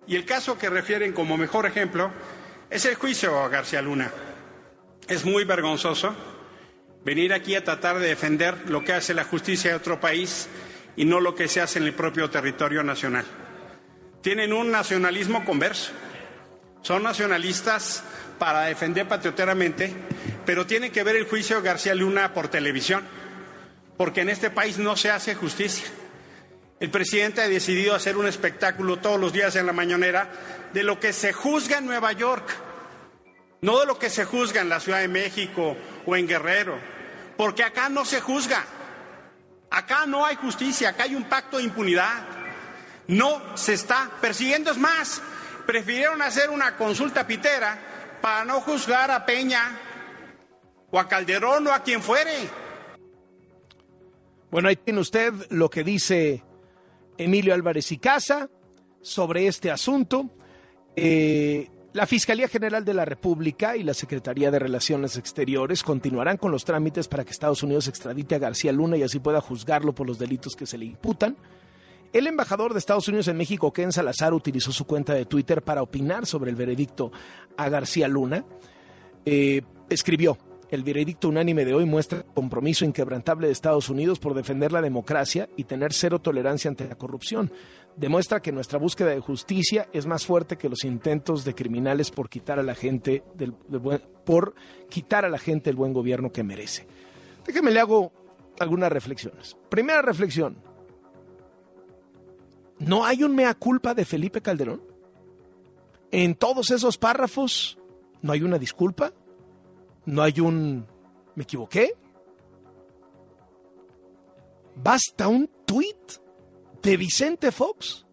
Y 0.08 0.18
el 0.18 0.26
caso 0.26 0.58
que 0.58 0.70
refieren 0.70 1.14
como 1.14 1.38
mejor 1.38 1.66
ejemplo 1.66 2.12
es 2.70 2.84
el 2.84 2.96
juicio 2.96 3.40
a 3.40 3.48
García 3.48 3.82
Luna. 3.82 4.12
Es 5.08 5.24
muy 5.24 5.46
vergonzoso 5.46 6.14
venir 7.06 7.32
aquí 7.32 7.56
a 7.56 7.64
tratar 7.64 7.98
de 8.00 8.10
defender 8.10 8.70
lo 8.70 8.84
que 8.84 8.92
hace 8.92 9.14
la 9.14 9.24
justicia 9.24 9.72
de 9.72 9.78
otro 9.78 10.02
país 10.02 10.50
y 10.98 11.06
no 11.06 11.22
lo 11.22 11.34
que 11.34 11.48
se 11.48 11.62
hace 11.62 11.80
en 11.80 11.86
el 11.86 11.94
propio 11.94 12.30
territorio 12.30 12.84
nacional. 12.84 13.24
Tienen 14.22 14.52
un 14.52 14.70
nacionalismo 14.70 15.46
converso. 15.46 15.94
Son 16.82 17.04
nacionalistas 17.04 18.04
para 18.40 18.62
defender 18.62 19.08
patrioteramente, 19.08 19.94
pero 20.46 20.66
tiene 20.66 20.92
que 20.92 21.04
ver 21.04 21.18
el 21.18 21.28
juicio 21.28 21.58
de 21.58 21.62
García 21.62 21.94
Luna 21.94 22.34
por 22.34 22.48
televisión, 22.48 23.06
porque 23.98 24.22
en 24.22 24.30
este 24.30 24.50
país 24.50 24.78
no 24.78 24.96
se 24.96 25.12
hace 25.12 25.36
justicia. 25.36 25.86
El 26.80 26.90
presidente 26.90 27.42
ha 27.42 27.48
decidido 27.50 27.94
hacer 27.94 28.16
un 28.16 28.26
espectáculo 28.26 28.98
todos 28.98 29.20
los 29.20 29.34
días 29.34 29.56
en 29.58 29.66
la 29.66 29.74
mañanera 29.74 30.30
de 30.74 30.84
lo 30.84 31.00
que 31.00 31.12
se 31.12 31.34
juzga 31.34 31.80
en 31.80 31.86
Nueva 31.86 32.14
York, 32.14 32.50
no 33.62 33.82
de 33.82 33.86
lo 33.86 34.00
que 34.00 34.10
se 34.10 34.24
juzga 34.24 34.62
en 34.62 34.70
la 34.70 34.80
Ciudad 34.80 35.02
de 35.02 35.10
México 35.10 35.76
o 36.06 36.16
en 36.16 36.28
Guerrero, 36.28 36.80
porque 37.36 37.64
acá 37.64 37.90
no 37.90 38.06
se 38.06 38.22
juzga, 38.22 38.66
acá 39.70 40.06
no 40.06 40.26
hay 40.26 40.38
justicia, 40.38 40.90
acá 40.90 41.04
hay 41.04 41.16
un 41.16 41.26
pacto 41.26 41.58
de 41.58 41.64
impunidad, 41.64 42.24
no 43.08 43.58
se 43.58 43.74
está 43.74 44.10
persiguiendo, 44.22 44.72
es 44.72 44.78
más, 44.78 45.22
prefirieron 45.66 46.22
hacer 46.22 46.50
una 46.50 46.78
consulta 46.78 47.28
pitera 47.28 47.89
para 48.22 48.46
no 48.46 48.62
juzgar 48.62 49.12
a 49.12 49.26
Peña 49.26 49.80
o 50.92 51.00
a 51.00 51.08
Calderón 51.08 51.68
o 51.68 51.74
a 51.74 51.84
quien 51.84 52.02
fuere. 52.02 52.50
Bueno, 54.52 54.70
ahí 54.70 54.76
tiene 54.76 55.00
usted 55.00 55.34
lo 55.50 55.70
que 55.70 55.84
dice 55.84 56.44
Emilio 57.18 57.54
Álvarez 57.54 57.92
y 57.92 57.98
Casa 57.98 58.50
sobre 59.02 59.48
este 59.48 59.70
asunto. 59.70 60.30
Eh, 60.96 61.70
la 61.94 62.06
Fiscalía 62.06 62.48
General 62.48 62.86
de 62.86 62.94
la 62.94 63.06
República 63.06 63.76
y 63.76 63.84
la 63.84 63.94
Secretaría 63.94 64.52
de 64.52 64.60
Relaciones 64.60 65.18
Exteriores 65.18 65.84
continuarán 65.84 66.38
con 66.38 66.52
los 66.52 66.66
trámites 66.66 67.08
para 67.08 67.24
que 67.24 67.32
Estados 67.32 67.64
Unidos 67.64 67.88
extradite 67.88 68.36
a 68.36 68.40
García 68.40 68.72
Luna 68.72 68.98
y 68.98 69.04
así 69.04 69.20
pueda 69.20 69.42
juzgarlo 69.42 69.94
por 69.94 70.08
los 70.08 70.20
delitos 70.20 70.56
que 70.56 70.66
se 70.66 70.78
le 70.78 70.86
imputan. 70.86 71.36
El 72.12 72.26
embajador 72.26 72.74
de 72.74 72.80
Estados 72.80 73.08
Unidos 73.08 73.28
en 73.28 73.38
México, 73.38 73.72
Ken 73.72 73.92
Salazar, 73.92 74.34
utilizó 74.34 74.72
su 74.72 74.86
cuenta 74.86 75.14
de 75.14 75.26
Twitter 75.26 75.62
para 75.62 75.84
opinar 75.84 76.26
sobre 76.26 76.50
el 76.50 76.56
veredicto 76.56 77.12
a 77.56 77.70
García 77.70 78.08
Luna. 78.08 78.46
Eh, 79.26 79.62
escribió, 79.92 80.38
el 80.72 80.84
veredicto 80.84 81.30
unánime 81.30 81.66
de 81.66 81.76
hoy 81.76 81.86
muestra 81.86 82.20
el 82.20 82.26
compromiso 82.26 82.84
inquebrantable 82.84 83.46
de 83.46 83.54
Estados 83.54 83.90
Unidos 83.90 84.18
por 84.18 84.34
defender 84.34 84.72
la 84.72 84.82
democracia 84.82 85.50
y 85.56 85.66
tener 85.66 85.94
cero 85.94 86.20
tolerancia 86.20 86.70
ante 86.70 86.88
la 86.88 86.96
corrupción. 86.96 87.52
Demuestra 87.96 88.42
que 88.42 88.52
nuestra 88.52 88.80
búsqueda 88.80 89.10
de 89.10 89.20
justicia 89.20 89.88
es 89.94 90.08
más 90.08 90.26
fuerte 90.26 90.58
que 90.58 90.70
los 90.70 90.86
intentos 90.86 91.46
de 91.46 91.54
criminales 91.54 92.10
por 92.10 92.30
quitar 92.30 92.58
a 92.58 92.64
la 92.64 92.74
gente 92.74 93.24
del, 93.36 93.54
por 93.54 94.56
quitar 94.90 95.26
a 95.26 95.30
la 95.30 95.38
gente 95.40 95.70
el 95.70 95.76
buen 95.76 95.94
gobierno 95.94 96.32
que 96.32 96.44
merece. 96.44 96.88
Déjeme 97.46 97.70
le 97.72 97.80
hago 97.80 98.12
algunas 98.60 98.92
reflexiones. 98.92 99.58
Primera 99.70 100.02
reflexión. 100.02 100.69
¿No 102.80 103.06
hay 103.06 103.24
un 103.24 103.36
mea 103.36 103.54
culpa 103.54 103.94
de 103.94 104.06
Felipe 104.06 104.42
Calderón? 104.42 104.82
En 106.12 106.36
todos 106.36 106.72
esos 106.72 106.98
párrafos 106.98 107.78
no 108.22 108.32
hay 108.32 108.42
una 108.42 108.58
disculpa, 108.58 109.14
no 110.06 110.24
hay 110.24 110.40
un 110.40 110.88
me 111.36 111.44
equivoqué. 111.44 111.96
Basta 114.76 115.28
un 115.28 115.50
tuit 115.66 116.14
de 116.82 116.98
Vicente 116.98 117.52
Fox, 117.52 118.06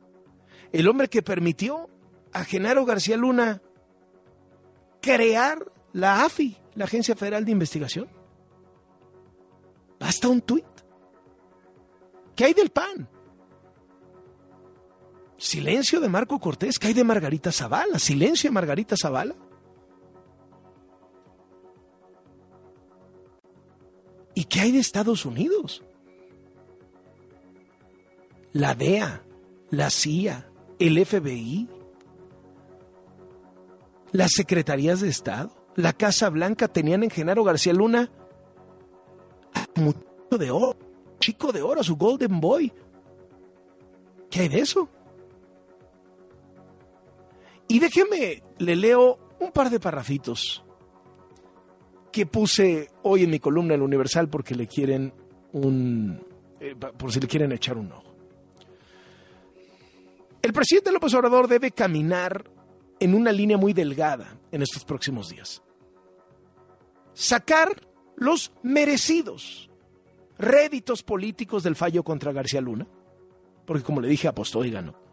el 0.72 0.88
hombre 0.88 1.08
que 1.08 1.22
permitió 1.22 1.88
a 2.32 2.44
Genaro 2.44 2.84
García 2.84 3.16
Luna 3.16 3.62
crear 5.00 5.72
la 5.92 6.24
AFI, 6.24 6.56
la 6.74 6.84
Agencia 6.84 7.14
Federal 7.14 7.44
de 7.44 7.52
Investigación. 7.52 8.08
Basta 9.98 10.28
un 10.28 10.42
tuit. 10.42 10.64
¿Qué 12.34 12.44
hay 12.44 12.52
del 12.52 12.70
PAN? 12.70 13.08
Silencio 15.38 16.00
de 16.00 16.08
Marco 16.08 16.38
Cortés, 16.38 16.78
¿qué 16.78 16.88
hay 16.88 16.94
de 16.94 17.04
Margarita 17.04 17.52
Zavala? 17.52 17.98
Silencio 17.98 18.48
de 18.50 18.54
Margarita 18.54 18.96
Zavala. 18.96 19.34
¿Y 24.34 24.44
qué 24.44 24.60
hay 24.60 24.72
de 24.72 24.78
Estados 24.78 25.24
Unidos? 25.24 25.82
La 28.52 28.74
DEA, 28.74 29.22
la 29.70 29.90
CIA, 29.90 30.50
el 30.78 31.04
FBI, 31.04 31.68
las 34.12 34.32
secretarías 34.32 35.00
de 35.00 35.08
Estado, 35.08 35.54
la 35.74 35.92
Casa 35.92 36.30
Blanca 36.30 36.68
tenían 36.68 37.02
en 37.02 37.10
Genaro 37.10 37.44
García 37.44 37.72
Luna 37.72 38.10
mucho 39.76 40.00
de 40.38 40.50
oro, 40.50 40.78
chico 41.18 41.52
de 41.52 41.62
oro, 41.62 41.82
su 41.82 41.96
Golden 41.96 42.40
Boy. 42.40 42.72
¿Qué 44.30 44.40
hay 44.40 44.48
de 44.48 44.60
eso? 44.60 44.88
Y 47.68 47.78
déjeme, 47.78 48.42
le 48.58 48.76
leo 48.76 49.18
un 49.40 49.50
par 49.52 49.70
de 49.70 49.80
parrafitos 49.80 50.64
que 52.12 52.26
puse 52.26 52.90
hoy 53.02 53.24
en 53.24 53.30
mi 53.30 53.40
columna 53.40 53.74
en 53.74 53.80
el 53.80 53.84
Universal 53.84 54.28
porque 54.28 54.54
le 54.54 54.66
quieren 54.66 55.12
un. 55.52 56.20
Eh, 56.60 56.74
por 56.74 57.12
si 57.12 57.20
le 57.20 57.26
quieren 57.26 57.52
echar 57.52 57.76
un 57.76 57.92
ojo. 57.92 58.14
El 60.40 60.52
presidente 60.52 60.92
López 60.92 61.12
Obrador 61.14 61.48
debe 61.48 61.72
caminar 61.72 62.48
en 63.00 63.14
una 63.14 63.32
línea 63.32 63.58
muy 63.58 63.72
delgada 63.72 64.38
en 64.52 64.62
estos 64.62 64.84
próximos 64.84 65.28
días. 65.28 65.62
Sacar 67.14 67.86
los 68.16 68.52
merecidos 68.62 69.68
réditos 70.38 71.02
políticos 71.02 71.62
del 71.62 71.76
fallo 71.76 72.02
contra 72.02 72.32
García 72.32 72.60
Luna, 72.60 72.86
porque 73.66 73.82
como 73.82 74.00
le 74.00 74.08
dije, 74.08 74.28
apostó 74.28 74.64
y 74.64 74.70
ganó 74.70 75.05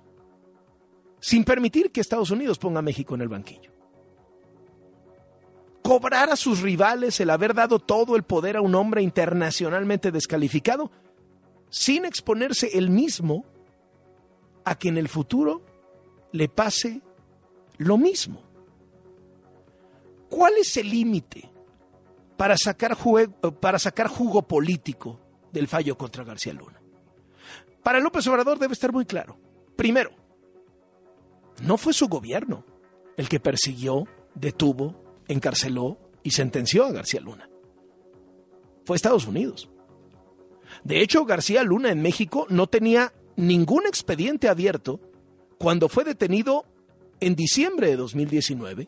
sin 1.23 1.45
permitir 1.45 1.89
que 1.93 2.01
Estados 2.01 2.31
Unidos 2.31 2.59
ponga 2.59 2.79
a 2.79 2.81
México 2.81 3.15
en 3.15 3.21
el 3.21 3.29
banquillo. 3.29 3.71
Cobrar 5.81 6.29
a 6.29 6.35
sus 6.35 6.59
rivales 6.59 7.17
el 7.21 7.29
haber 7.29 7.53
dado 7.53 7.79
todo 7.79 8.17
el 8.17 8.23
poder 8.23 8.57
a 8.57 8.61
un 8.61 8.75
hombre 8.75 9.01
internacionalmente 9.01 10.11
descalificado, 10.11 10.91
sin 11.69 12.03
exponerse 12.03 12.77
él 12.77 12.89
mismo 12.89 13.45
a 14.65 14.77
que 14.77 14.89
en 14.89 14.97
el 14.97 15.07
futuro 15.07 15.61
le 16.33 16.49
pase 16.49 17.01
lo 17.77 17.97
mismo. 17.97 18.43
¿Cuál 20.29 20.57
es 20.59 20.75
el 20.75 20.89
límite 20.89 21.49
para 22.35 22.57
sacar, 22.57 22.97
para 23.61 23.79
sacar 23.79 24.07
jugo 24.07 24.45
político 24.45 25.21
del 25.53 25.69
fallo 25.69 25.97
contra 25.97 26.25
García 26.25 26.51
Luna? 26.51 26.81
Para 27.81 28.01
López 28.01 28.27
Obrador 28.27 28.59
debe 28.59 28.73
estar 28.73 28.91
muy 28.91 29.05
claro. 29.05 29.37
Primero, 29.77 30.22
no 31.61 31.77
fue 31.77 31.93
su 31.93 32.07
gobierno 32.07 32.65
el 33.17 33.29
que 33.29 33.39
persiguió, 33.39 34.07
detuvo, 34.35 34.95
encarceló 35.27 35.97
y 36.23 36.31
sentenció 36.31 36.85
a 36.85 36.91
García 36.91 37.21
Luna. 37.21 37.49
Fue 38.85 38.95
Estados 38.95 39.27
Unidos. 39.27 39.69
De 40.83 41.01
hecho, 41.01 41.25
García 41.25 41.63
Luna 41.63 41.91
en 41.91 42.01
México 42.01 42.47
no 42.49 42.67
tenía 42.67 43.13
ningún 43.35 43.85
expediente 43.85 44.49
abierto 44.49 44.99
cuando 45.57 45.89
fue 45.89 46.03
detenido 46.03 46.65
en 47.19 47.35
diciembre 47.35 47.87
de 47.87 47.95
2019. 47.95 48.87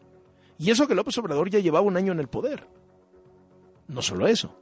Y 0.57 0.71
eso 0.71 0.87
que 0.87 0.95
López 0.95 1.17
Obrador 1.17 1.49
ya 1.49 1.59
llevaba 1.59 1.85
un 1.85 1.97
año 1.97 2.11
en 2.11 2.19
el 2.19 2.27
poder. 2.27 2.67
No 3.87 4.01
solo 4.01 4.27
eso. 4.27 4.57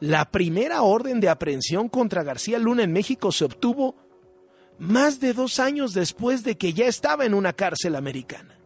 La 0.00 0.30
primera 0.30 0.82
orden 0.82 1.20
de 1.20 1.28
aprehensión 1.28 1.88
contra 1.88 2.24
García 2.24 2.58
Luna 2.58 2.82
en 2.82 2.92
México 2.92 3.30
se 3.30 3.44
obtuvo 3.44 3.94
más 4.82 5.20
de 5.20 5.32
dos 5.32 5.60
años 5.60 5.94
después 5.94 6.42
de 6.42 6.58
que 6.58 6.72
ya 6.72 6.86
estaba 6.86 7.24
en 7.24 7.34
una 7.34 7.52
cárcel 7.52 7.94
americana. 7.94 8.58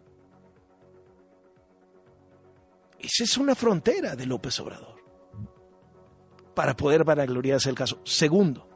Esa 2.99 3.25
es 3.25 3.37
una 3.37 3.54
frontera 3.54 4.16
de 4.16 4.25
López 4.25 4.58
Obrador 4.61 4.96
para 6.54 6.75
poder 6.75 7.04
vanagloriarse 7.04 7.68
el 7.68 7.76
caso. 7.76 8.00
Segundo, 8.04 8.66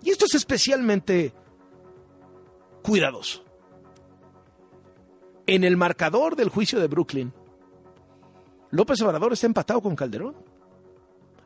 y 0.00 0.10
esto 0.10 0.26
es 0.26 0.36
especialmente 0.36 1.34
cuidadoso. 2.82 3.44
En 5.48 5.64
el 5.64 5.76
marcador 5.76 6.36
del 6.36 6.50
juicio 6.50 6.78
de 6.78 6.86
Brooklyn, 6.86 7.32
López 8.70 9.02
Obrador 9.02 9.32
está 9.32 9.46
empatado 9.48 9.80
con 9.80 9.96
Calderón. 9.96 10.36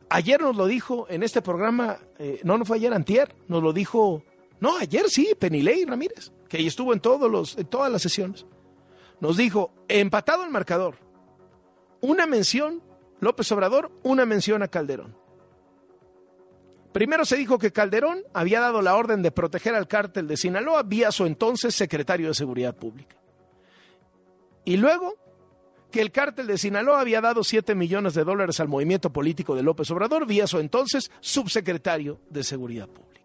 Ayer 0.09 0.39
nos 0.39 0.55
lo 0.55 0.67
dijo 0.67 1.07
en 1.09 1.23
este 1.23 1.41
programa, 1.41 1.97
eh, 2.19 2.41
no, 2.43 2.59
no 2.59 2.65
fue 2.65 2.77
ayer, 2.77 2.93
antier, 2.93 3.33
nos 3.47 3.63
lo 3.63 3.73
dijo, 3.73 4.23
no, 4.61 4.77
ayer 4.77 5.09
sí, 5.09 5.33
Penilei 5.37 5.83
Ramírez, 5.85 6.31
que 6.47 6.57
ahí 6.57 6.67
estuvo 6.67 6.93
en, 6.93 7.01
en 7.03 7.65
todas 7.65 7.91
las 7.91 8.01
sesiones. 8.01 8.45
Nos 9.19 9.35
dijo, 9.35 9.73
empatado 9.87 10.43
el 10.43 10.51
marcador, 10.51 10.95
una 11.99 12.27
mención 12.27 12.81
López 13.19 13.51
Obrador, 13.51 13.91
una 14.03 14.25
mención 14.25 14.61
a 14.61 14.67
Calderón. 14.67 15.15
Primero 16.91 17.25
se 17.25 17.37
dijo 17.37 17.57
que 17.57 17.71
Calderón 17.71 18.23
había 18.33 18.59
dado 18.59 18.81
la 18.81 18.95
orden 18.95 19.23
de 19.23 19.31
proteger 19.31 19.73
al 19.73 19.87
cártel 19.87 20.27
de 20.27 20.37
Sinaloa 20.37 20.83
vía 20.83 21.11
su 21.11 21.25
entonces 21.25 21.73
secretario 21.73 22.27
de 22.27 22.33
Seguridad 22.35 22.75
Pública. 22.75 23.15
Y 24.65 24.77
luego 24.77 25.15
que 25.89 26.01
el 26.01 26.11
cártel 26.11 26.47
de 26.47 26.57
Sinaloa 26.57 26.99
había 26.99 27.21
dado 27.21 27.43
7 27.43 27.73
millones 27.73 28.13
de 28.13 28.23
dólares 28.23 28.59
al 28.59 28.67
movimiento 28.67 29.11
político 29.11 29.55
de 29.55 29.63
López 29.63 29.89
Obrador 29.89 30.27
vía 30.27 30.45
su 30.45 30.59
entonces 30.59 31.11
subsecretario 31.19 32.19
de 32.29 32.43
Seguridad 32.43 32.87
Pública. 32.87 33.20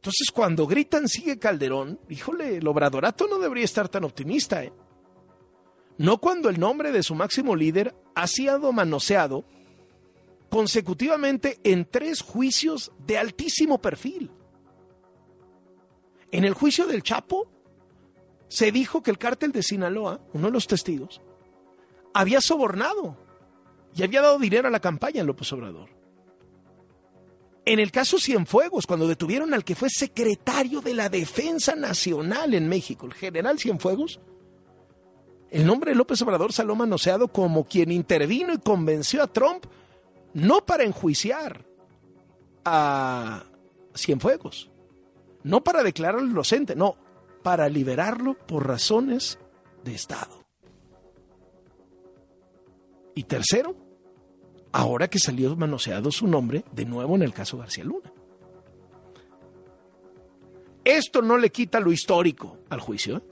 Entonces 0.00 0.30
cuando 0.32 0.66
gritan 0.66 1.08
sigue 1.08 1.38
Calderón, 1.38 2.00
híjole, 2.08 2.56
el 2.56 2.66
obradorato 2.66 3.28
no 3.28 3.38
debería 3.38 3.66
estar 3.66 3.86
tan 3.90 4.04
optimista, 4.04 4.64
¿eh? 4.64 4.72
No 5.98 6.16
cuando 6.16 6.48
el 6.48 6.58
nombre 6.58 6.90
de 6.90 7.02
su 7.02 7.14
máximo 7.14 7.54
líder 7.54 7.94
ha 8.14 8.26
sido 8.26 8.72
manoseado 8.72 9.44
consecutivamente 10.48 11.60
en 11.64 11.84
tres 11.84 12.22
juicios 12.22 12.92
de 13.06 13.18
altísimo 13.18 13.82
perfil. 13.82 14.30
En 16.32 16.44
el 16.44 16.54
juicio 16.54 16.86
del 16.86 17.02
Chapo 17.02 17.50
se 18.48 18.72
dijo 18.72 19.02
que 19.02 19.10
el 19.10 19.18
cártel 19.18 19.52
de 19.52 19.62
Sinaloa, 19.62 20.22
uno 20.32 20.46
de 20.46 20.52
los 20.52 20.66
testigos, 20.66 21.20
había 22.14 22.40
sobornado 22.40 23.18
y 23.94 24.02
había 24.02 24.22
dado 24.22 24.38
dinero 24.38 24.68
a 24.68 24.70
la 24.70 24.80
campaña 24.80 25.20
en 25.20 25.26
López 25.26 25.52
Obrador. 25.52 25.99
En 27.64 27.78
el 27.78 27.92
caso 27.92 28.18
Cienfuegos, 28.18 28.86
cuando 28.86 29.06
detuvieron 29.06 29.52
al 29.52 29.64
que 29.64 29.74
fue 29.74 29.90
secretario 29.90 30.80
de 30.80 30.94
la 30.94 31.08
Defensa 31.08 31.74
Nacional 31.74 32.54
en 32.54 32.68
México, 32.68 33.06
el 33.06 33.14
general 33.14 33.58
Cienfuegos, 33.58 34.20
el 35.50 35.66
nombre 35.66 35.90
de 35.90 35.96
López 35.96 36.22
Obrador 36.22 36.52
salió 36.52 36.74
manoseado 36.74 37.28
como 37.28 37.64
quien 37.64 37.90
intervino 37.90 38.52
y 38.54 38.58
convenció 38.58 39.22
a 39.22 39.26
Trump 39.26 39.66
no 40.32 40.64
para 40.64 40.84
enjuiciar 40.84 41.66
a 42.64 43.44
Cienfuegos, 43.96 44.70
no 45.42 45.62
para 45.62 45.82
declararlo 45.82 46.28
inocente, 46.28 46.76
no, 46.76 46.96
para 47.42 47.68
liberarlo 47.68 48.34
por 48.34 48.66
razones 48.66 49.38
de 49.84 49.94
Estado. 49.94 50.44
Y 53.14 53.24
tercero, 53.24 53.74
ahora 54.72 55.08
que 55.08 55.18
salió 55.18 55.54
manoseado 55.56 56.10
su 56.10 56.26
nombre 56.26 56.64
de 56.72 56.84
nuevo 56.84 57.16
en 57.16 57.22
el 57.22 57.32
caso 57.32 57.58
García 57.58 57.84
Luna. 57.84 58.12
Esto 60.84 61.22
no 61.22 61.36
le 61.36 61.50
quita 61.50 61.80
lo 61.80 61.92
histórico 61.92 62.58
al 62.70 62.80
juicio. 62.80 63.18
¿eh? 63.18 63.22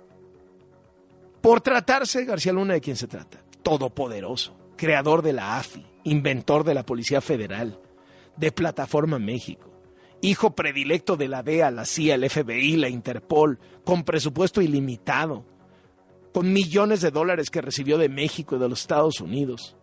Por 1.40 1.60
tratarse 1.60 2.24
García 2.24 2.52
Luna 2.52 2.74
de 2.74 2.80
quien 2.80 2.96
se 2.96 3.06
trata, 3.06 3.42
todopoderoso, 3.62 4.56
creador 4.76 5.22
de 5.22 5.32
la 5.32 5.58
AFI, 5.58 5.86
inventor 6.04 6.64
de 6.64 6.74
la 6.74 6.84
Policía 6.84 7.20
Federal, 7.20 7.80
de 8.36 8.52
Plataforma 8.52 9.18
México, 9.18 9.70
hijo 10.20 10.54
predilecto 10.54 11.16
de 11.16 11.28
la 11.28 11.42
DEA, 11.42 11.70
la 11.70 11.84
CIA, 11.84 12.16
el 12.16 12.28
FBI, 12.28 12.76
la 12.76 12.88
Interpol, 12.88 13.58
con 13.84 14.04
presupuesto 14.04 14.60
ilimitado, 14.60 15.44
con 16.34 16.52
millones 16.52 17.00
de 17.00 17.10
dólares 17.10 17.50
que 17.50 17.62
recibió 17.62 17.98
de 17.98 18.08
México 18.08 18.56
y 18.56 18.58
de 18.58 18.68
los 18.68 18.82
Estados 18.82 19.20
Unidos, 19.20 19.77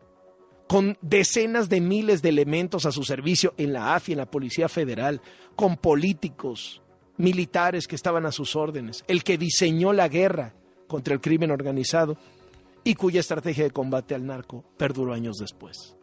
con 0.67 0.97
decenas 1.01 1.69
de 1.69 1.81
miles 1.81 2.21
de 2.21 2.29
elementos 2.29 2.85
a 2.85 2.91
su 2.91 3.03
servicio 3.03 3.53
en 3.57 3.73
la 3.73 3.95
AFI, 3.95 4.13
en 4.13 4.17
la 4.19 4.31
Policía 4.31 4.67
Federal, 4.67 5.21
con 5.55 5.77
políticos, 5.77 6.81
militares 7.17 7.87
que 7.87 7.95
estaban 7.95 8.25
a 8.25 8.31
sus 8.31 8.55
órdenes, 8.55 9.03
el 9.07 9.23
que 9.23 9.37
diseñó 9.37 9.93
la 9.93 10.07
guerra 10.07 10.53
contra 10.87 11.13
el 11.13 11.21
crimen 11.21 11.51
organizado 11.51 12.17
y 12.83 12.95
cuya 12.95 13.19
estrategia 13.19 13.63
de 13.63 13.71
combate 13.71 14.15
al 14.15 14.25
narco 14.25 14.63
perduró 14.77 15.13
años 15.13 15.37
después. 15.37 15.95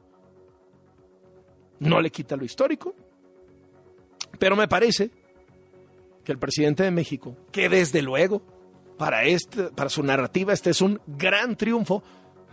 No 1.79 2.01
le 2.01 2.11
quita 2.11 2.37
lo 2.37 2.45
histórico, 2.45 2.95
pero 4.39 4.57
me 4.57 4.69
parece 4.69 5.11
que 6.25 6.33
el 6.33 6.39
presidente 6.39 6.85
de 6.85 6.91
México, 6.91 7.37
que 7.51 7.69
desde 7.69 8.03
luego 8.03 8.43
para, 8.97 9.25
este, 9.25 9.65
para 9.65 9.91
su 9.91 10.03
narrativa 10.03 10.53
este 10.53 10.71
es 10.71 10.81
un 10.81 11.01
gran 11.07 11.57
triunfo, 11.57 12.03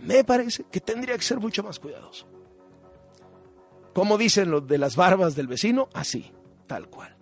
me 0.04 0.24
parece 0.24 0.66
que 0.72 0.80
tendría 0.80 1.18
que 1.18 1.24
ser 1.24 1.40
mucho 1.40 1.64
más 1.64 1.80
cuidadoso. 1.80 2.28
Como 3.94 4.18
dicen 4.18 4.52
los 4.52 4.68
de 4.68 4.78
las 4.78 4.96
barbas 4.96 5.36
del 5.36 5.48
vecino, 5.48 5.90
así, 5.94 6.32
tal 6.68 6.90
cual. 6.90 7.16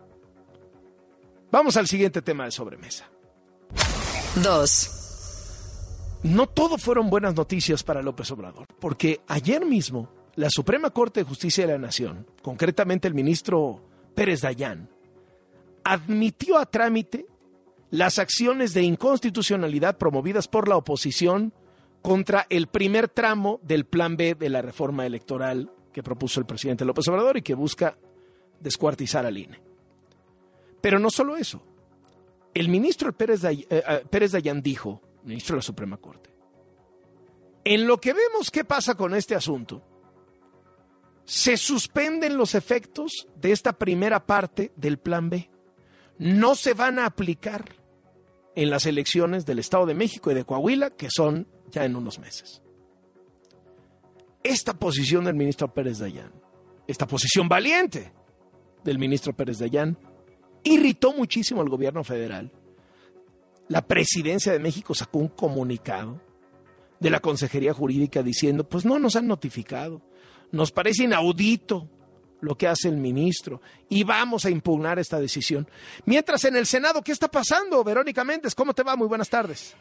Vamos 1.52 1.78
al 1.78 1.88
siguiente 1.88 2.22
tema 2.22 2.46
de 2.46 2.52
sobremesa. 2.52 3.10
Dos. 4.44 4.94
No 6.24 6.48
todo 6.48 6.78
fueron 6.78 7.10
buenas 7.10 7.36
noticias 7.36 7.84
para 7.84 8.02
López 8.02 8.30
Obrador, 8.32 8.66
porque 8.80 9.22
ayer 9.28 9.66
mismo 9.66 10.10
la 10.36 10.50
Suprema 10.50 10.90
Corte 10.90 11.22
de 11.22 11.26
Justicia 11.26 11.66
de 11.66 11.74
la 11.74 11.80
Nación, 11.80 12.28
concretamente 12.42 13.08
el 13.08 13.14
ministro 13.14 13.82
Pérez 14.14 14.42
Dayán, 14.42 14.90
admitió 15.84 16.58
a 16.58 16.66
trámite 16.66 17.26
las 17.90 18.20
acciones 18.20 18.74
de 18.74 18.84
inconstitucionalidad 18.84 19.98
promovidas 19.98 20.48
por 20.48 20.68
la 20.68 20.76
oposición 20.76 21.54
contra 22.08 22.48
el 22.50 22.68
primer 22.68 23.10
tramo 23.10 23.60
del 23.64 23.84
Plan 23.84 24.16
B 24.16 24.36
de 24.36 24.48
la 24.48 24.62
reforma 24.62 25.06
electoral 25.06 25.70
que 25.92 26.02
propuso 26.02 26.40
el 26.40 26.46
presidente 26.46 26.86
López 26.86 27.06
Obrador 27.10 27.36
y 27.36 27.42
que 27.42 27.54
busca 27.54 27.98
descuartizar 28.62 29.26
al 29.26 29.38
INE. 29.38 29.60
Pero 30.80 31.00
no 31.00 31.10
solo 31.10 31.36
eso. 31.36 31.62
El 32.54 32.70
ministro 32.70 33.12
Pérez, 33.12 33.44
eh, 33.44 33.68
eh, 33.70 34.06
Pérez 34.10 34.32
Dayán 34.32 34.62
dijo, 34.62 35.02
ministro 35.26 35.56
de 35.56 35.58
la 35.58 35.64
Suprema 35.64 35.98
Corte, 35.98 36.30
en 37.66 37.86
lo 37.86 38.00
que 38.00 38.14
vemos 38.14 38.52
qué 38.52 38.64
pasa 38.64 38.96
con 38.96 39.14
este 39.14 39.36
asunto, 39.36 39.84
se 41.26 41.58
suspenden 41.58 42.38
los 42.38 42.56
efectos 42.56 43.28
de 43.36 43.52
esta 43.52 43.74
primera 43.74 44.26
parte 44.26 44.72
del 44.78 44.98
Plan 44.98 45.30
B. 45.30 45.50
No 46.20 46.56
se 46.56 46.74
van 46.74 47.00
a 47.00 47.06
aplicar 47.06 47.66
en 48.56 48.70
las 48.70 48.86
elecciones 48.86 49.46
del 49.46 49.60
Estado 49.60 49.86
de 49.86 49.94
México 49.94 50.32
y 50.32 50.36
de 50.36 50.46
Coahuila, 50.46 50.92
que 50.92 51.10
son 51.10 51.48
ya 51.70 51.86
en 51.86 51.96
unos 51.96 52.20
meses. 52.20 52.62
Esta 54.44 54.74
posición 54.74 55.26
del 55.26 55.36
ministro 55.36 55.74
Pérez 55.74 56.00
Dayán, 56.00 56.32
esta 56.88 57.08
posición 57.08 57.50
valiente 57.50 58.14
del 58.84 58.98
ministro 58.98 59.36
Pérez 59.36 59.60
Dayán, 59.60 59.98
irritó 60.64 61.14
muchísimo 61.14 61.62
al 61.62 61.70
gobierno 61.70 62.04
federal. 62.04 62.52
La 63.68 63.86
presidencia 63.86 64.54
de 64.54 64.60
México 64.60 64.94
sacó 64.94 65.20
un 65.20 65.28
comunicado 65.28 66.22
de 67.00 67.10
la 67.10 67.20
Consejería 67.20 67.74
Jurídica 67.74 68.24
diciendo, 68.24 68.68
pues 68.68 68.86
no 68.86 68.98
nos 68.98 69.16
han 69.16 69.28
notificado 69.28 70.02
nos 70.52 70.72
parece 70.72 71.04
inaudito 71.04 71.90
lo 72.40 72.56
que 72.56 72.68
hace 72.68 72.88
el 72.88 72.98
ministro 72.98 73.62
y 73.90 74.04
vamos 74.04 74.46
a 74.46 74.50
impugnar 74.50 75.00
esta 75.00 75.20
decisión. 75.20 75.68
Mientras 76.06 76.44
en 76.46 76.56
el 76.56 76.66
Senado, 76.66 77.02
¿qué 77.02 77.12
está 77.12 77.30
pasando? 77.30 77.84
Verónica 77.84 78.24
Méndez, 78.24 78.54
¿cómo 78.54 78.74
te 78.74 78.84
va? 78.84 78.96
Muy 78.96 79.08
buenas 79.08 79.30
tardes. 79.30 79.76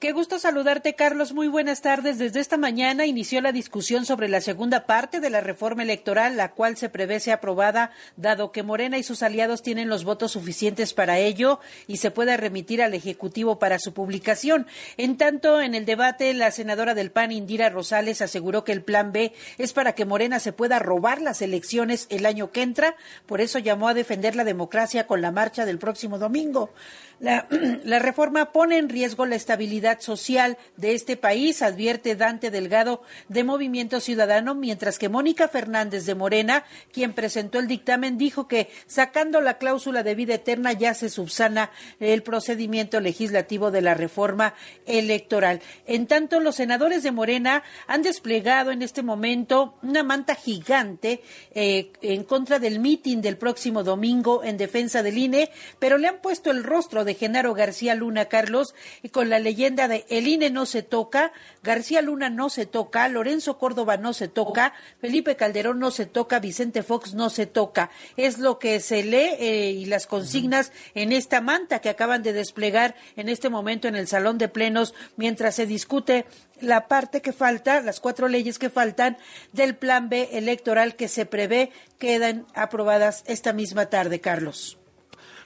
Qué 0.00 0.12
gusto 0.12 0.38
saludarte, 0.38 0.94
Carlos. 0.94 1.34
Muy 1.34 1.46
buenas 1.46 1.82
tardes. 1.82 2.16
Desde 2.16 2.40
esta 2.40 2.56
mañana 2.56 3.04
inició 3.04 3.42
la 3.42 3.52
discusión 3.52 4.06
sobre 4.06 4.30
la 4.30 4.40
segunda 4.40 4.86
parte 4.86 5.20
de 5.20 5.28
la 5.28 5.42
reforma 5.42 5.82
electoral, 5.82 6.38
la 6.38 6.52
cual 6.52 6.78
se 6.78 6.88
prevé 6.88 7.20
sea 7.20 7.34
aprobada, 7.34 7.90
dado 8.16 8.50
que 8.50 8.62
Morena 8.62 8.96
y 8.96 9.02
sus 9.02 9.22
aliados 9.22 9.60
tienen 9.60 9.90
los 9.90 10.04
votos 10.04 10.32
suficientes 10.32 10.94
para 10.94 11.18
ello 11.18 11.60
y 11.86 11.98
se 11.98 12.10
pueda 12.10 12.38
remitir 12.38 12.80
al 12.80 12.94
Ejecutivo 12.94 13.58
para 13.58 13.78
su 13.78 13.92
publicación. 13.92 14.66
En 14.96 15.18
tanto, 15.18 15.60
en 15.60 15.74
el 15.74 15.84
debate, 15.84 16.32
la 16.32 16.50
senadora 16.50 16.94
del 16.94 17.10
PAN, 17.10 17.30
Indira 17.30 17.68
Rosales, 17.68 18.22
aseguró 18.22 18.64
que 18.64 18.72
el 18.72 18.82
plan 18.82 19.12
B 19.12 19.34
es 19.58 19.74
para 19.74 19.94
que 19.94 20.06
Morena 20.06 20.40
se 20.40 20.54
pueda 20.54 20.78
robar 20.78 21.20
las 21.20 21.42
elecciones 21.42 22.06
el 22.08 22.24
año 22.24 22.52
que 22.52 22.62
entra. 22.62 22.96
Por 23.26 23.42
eso 23.42 23.58
llamó 23.58 23.86
a 23.86 23.92
defender 23.92 24.34
la 24.34 24.44
democracia 24.44 25.06
con 25.06 25.20
la 25.20 25.30
marcha 25.30 25.66
del 25.66 25.78
próximo 25.78 26.18
domingo. 26.18 26.72
La, 27.20 27.46
reforma 28.00 28.50
pone 28.50 28.78
en 28.78 28.88
riesgo 28.88 29.26
la 29.26 29.36
estabilidad 29.36 29.89
social 29.98 30.58
de 30.76 30.94
este 30.94 31.16
país, 31.16 31.62
advierte 31.62 32.16
Dante 32.16 32.50
Delgado 32.50 33.02
de 33.28 33.44
Movimiento 33.44 34.00
Ciudadano, 34.00 34.54
mientras 34.54 34.98
que 34.98 35.08
Mónica 35.08 35.48
Fernández 35.48 36.06
de 36.06 36.14
Morena, 36.14 36.64
quien 36.92 37.12
presentó 37.12 37.58
el 37.58 37.66
dictamen, 37.66 38.18
dijo 38.18 38.46
que 38.46 38.70
sacando 38.86 39.40
la 39.40 39.58
cláusula 39.58 40.02
de 40.02 40.14
vida 40.14 40.34
eterna 40.34 40.72
ya 40.72 40.94
se 40.94 41.08
subsana 41.08 41.70
el 41.98 42.22
procedimiento 42.22 43.00
legislativo 43.00 43.70
de 43.70 43.82
la 43.82 43.94
reforma 43.94 44.54
electoral. 44.86 45.60
En 45.86 46.06
tanto, 46.06 46.40
los 46.40 46.56
senadores 46.56 47.02
de 47.02 47.12
Morena 47.12 47.62
han 47.86 48.02
desplegado 48.02 48.70
en 48.70 48.82
este 48.82 49.02
momento 49.02 49.74
una 49.82 50.02
manta 50.02 50.34
gigante 50.34 51.22
eh, 51.52 51.92
en 52.02 52.24
contra 52.24 52.58
del 52.58 52.78
mitin 52.78 53.20
del 53.20 53.36
próximo 53.36 53.82
domingo 53.82 54.44
en 54.44 54.56
defensa 54.56 55.02
del 55.02 55.18
INE, 55.18 55.50
pero 55.78 55.98
le 55.98 56.08
han 56.08 56.20
puesto 56.20 56.50
el 56.50 56.64
rostro 56.64 57.04
de 57.04 57.14
Genaro 57.14 57.54
García 57.54 57.94
Luna 57.94 58.26
Carlos 58.26 58.74
y 59.02 59.08
con 59.08 59.28
la 59.28 59.38
leyenda 59.38 59.79
de 59.88 60.06
El 60.08 60.26
INE 60.26 60.50
no 60.50 60.66
se 60.66 60.82
toca, 60.82 61.32
García 61.62 62.02
Luna 62.02 62.30
no 62.30 62.48
se 62.50 62.66
toca, 62.66 63.08
Lorenzo 63.08 63.58
Córdoba 63.58 63.96
no 63.96 64.12
se 64.12 64.28
toca, 64.28 64.72
Felipe 65.00 65.36
Calderón 65.36 65.78
no 65.78 65.90
se 65.90 66.06
toca, 66.06 66.40
Vicente 66.40 66.82
Fox 66.82 67.14
no 67.14 67.30
se 67.30 67.46
toca. 67.46 67.90
Es 68.16 68.38
lo 68.38 68.58
que 68.58 68.80
se 68.80 69.02
lee 69.02 69.36
eh, 69.38 69.70
y 69.70 69.84
las 69.86 70.06
consignas 70.06 70.72
en 70.94 71.12
esta 71.12 71.40
manta 71.40 71.80
que 71.80 71.88
acaban 71.88 72.22
de 72.22 72.32
desplegar 72.32 72.94
en 73.16 73.28
este 73.28 73.50
momento 73.50 73.88
en 73.88 73.96
el 73.96 74.08
Salón 74.08 74.38
de 74.38 74.48
Plenos 74.48 74.94
mientras 75.16 75.56
se 75.56 75.66
discute 75.66 76.26
la 76.60 76.88
parte 76.88 77.22
que 77.22 77.32
falta, 77.32 77.80
las 77.80 78.00
cuatro 78.00 78.28
leyes 78.28 78.58
que 78.58 78.70
faltan 78.70 79.16
del 79.52 79.76
Plan 79.76 80.08
B 80.08 80.30
electoral 80.32 80.96
que 80.96 81.08
se 81.08 81.26
prevé 81.26 81.72
quedan 81.98 82.46
aprobadas 82.54 83.24
esta 83.26 83.52
misma 83.52 83.86
tarde, 83.86 84.20
Carlos. 84.20 84.78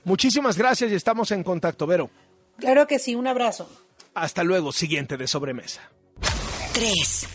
Muchísimas 0.04 0.58
gracias 0.58 0.90
y 0.90 0.94
estamos 0.94 1.30
en 1.30 1.42
contacto, 1.42 1.86
Vero. 1.86 2.10
Claro 2.58 2.86
que 2.86 2.98
sí, 2.98 3.14
un 3.14 3.26
abrazo. 3.26 3.68
Hasta 4.14 4.44
luego, 4.44 4.72
siguiente 4.72 5.16
de 5.16 5.26
sobremesa. 5.26 5.90
3. 6.72 7.28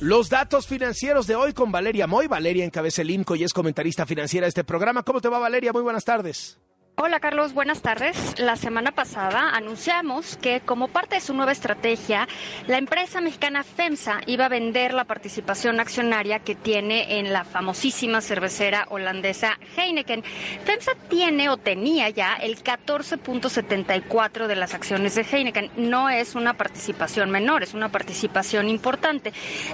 Los 0.00 0.30
datos 0.30 0.66
financieros 0.66 1.26
de 1.26 1.36
hoy 1.36 1.52
con 1.52 1.70
Valeria 1.72 2.06
Moy. 2.06 2.26
Valeria 2.26 2.64
encabeza 2.64 3.02
el 3.02 3.10
IMCO 3.10 3.36
y 3.36 3.44
es 3.44 3.52
comentarista 3.52 4.06
financiera 4.06 4.46
de 4.46 4.48
este 4.48 4.64
programa. 4.64 5.02
¿Cómo 5.02 5.20
te 5.20 5.28
va, 5.28 5.38
Valeria? 5.38 5.72
Muy 5.72 5.82
buenas 5.82 6.04
tardes. 6.04 6.58
Hola 7.02 7.18
Carlos, 7.18 7.54
buenas 7.54 7.80
tardes. 7.80 8.38
La 8.38 8.56
semana 8.56 8.92
pasada 8.92 9.56
anunciamos 9.56 10.36
que 10.36 10.60
como 10.60 10.88
parte 10.88 11.14
de 11.14 11.22
su 11.22 11.32
nueva 11.32 11.50
estrategia, 11.50 12.28
la 12.66 12.76
empresa 12.76 13.22
mexicana 13.22 13.64
FEMSA 13.64 14.20
iba 14.26 14.44
a 14.44 14.50
vender 14.50 14.92
la 14.92 15.04
participación 15.04 15.80
accionaria 15.80 16.40
que 16.40 16.54
tiene 16.54 17.18
en 17.18 17.32
la 17.32 17.44
famosísima 17.44 18.20
cervecera 18.20 18.86
holandesa 18.90 19.58
Heineken. 19.78 20.22
FEMSA 20.66 20.92
tiene 21.08 21.48
o 21.48 21.56
tenía 21.56 22.10
ya 22.10 22.34
el 22.34 22.62
14.74 22.62 24.46
de 24.46 24.56
las 24.56 24.74
acciones 24.74 25.14
de 25.14 25.22
Heineken. 25.22 25.70
No 25.76 26.10
es 26.10 26.34
una 26.34 26.52
participación 26.52 27.30
menor, 27.30 27.62
es 27.62 27.72
una 27.72 27.88
participación 27.88 28.68
importante. 28.68 29.32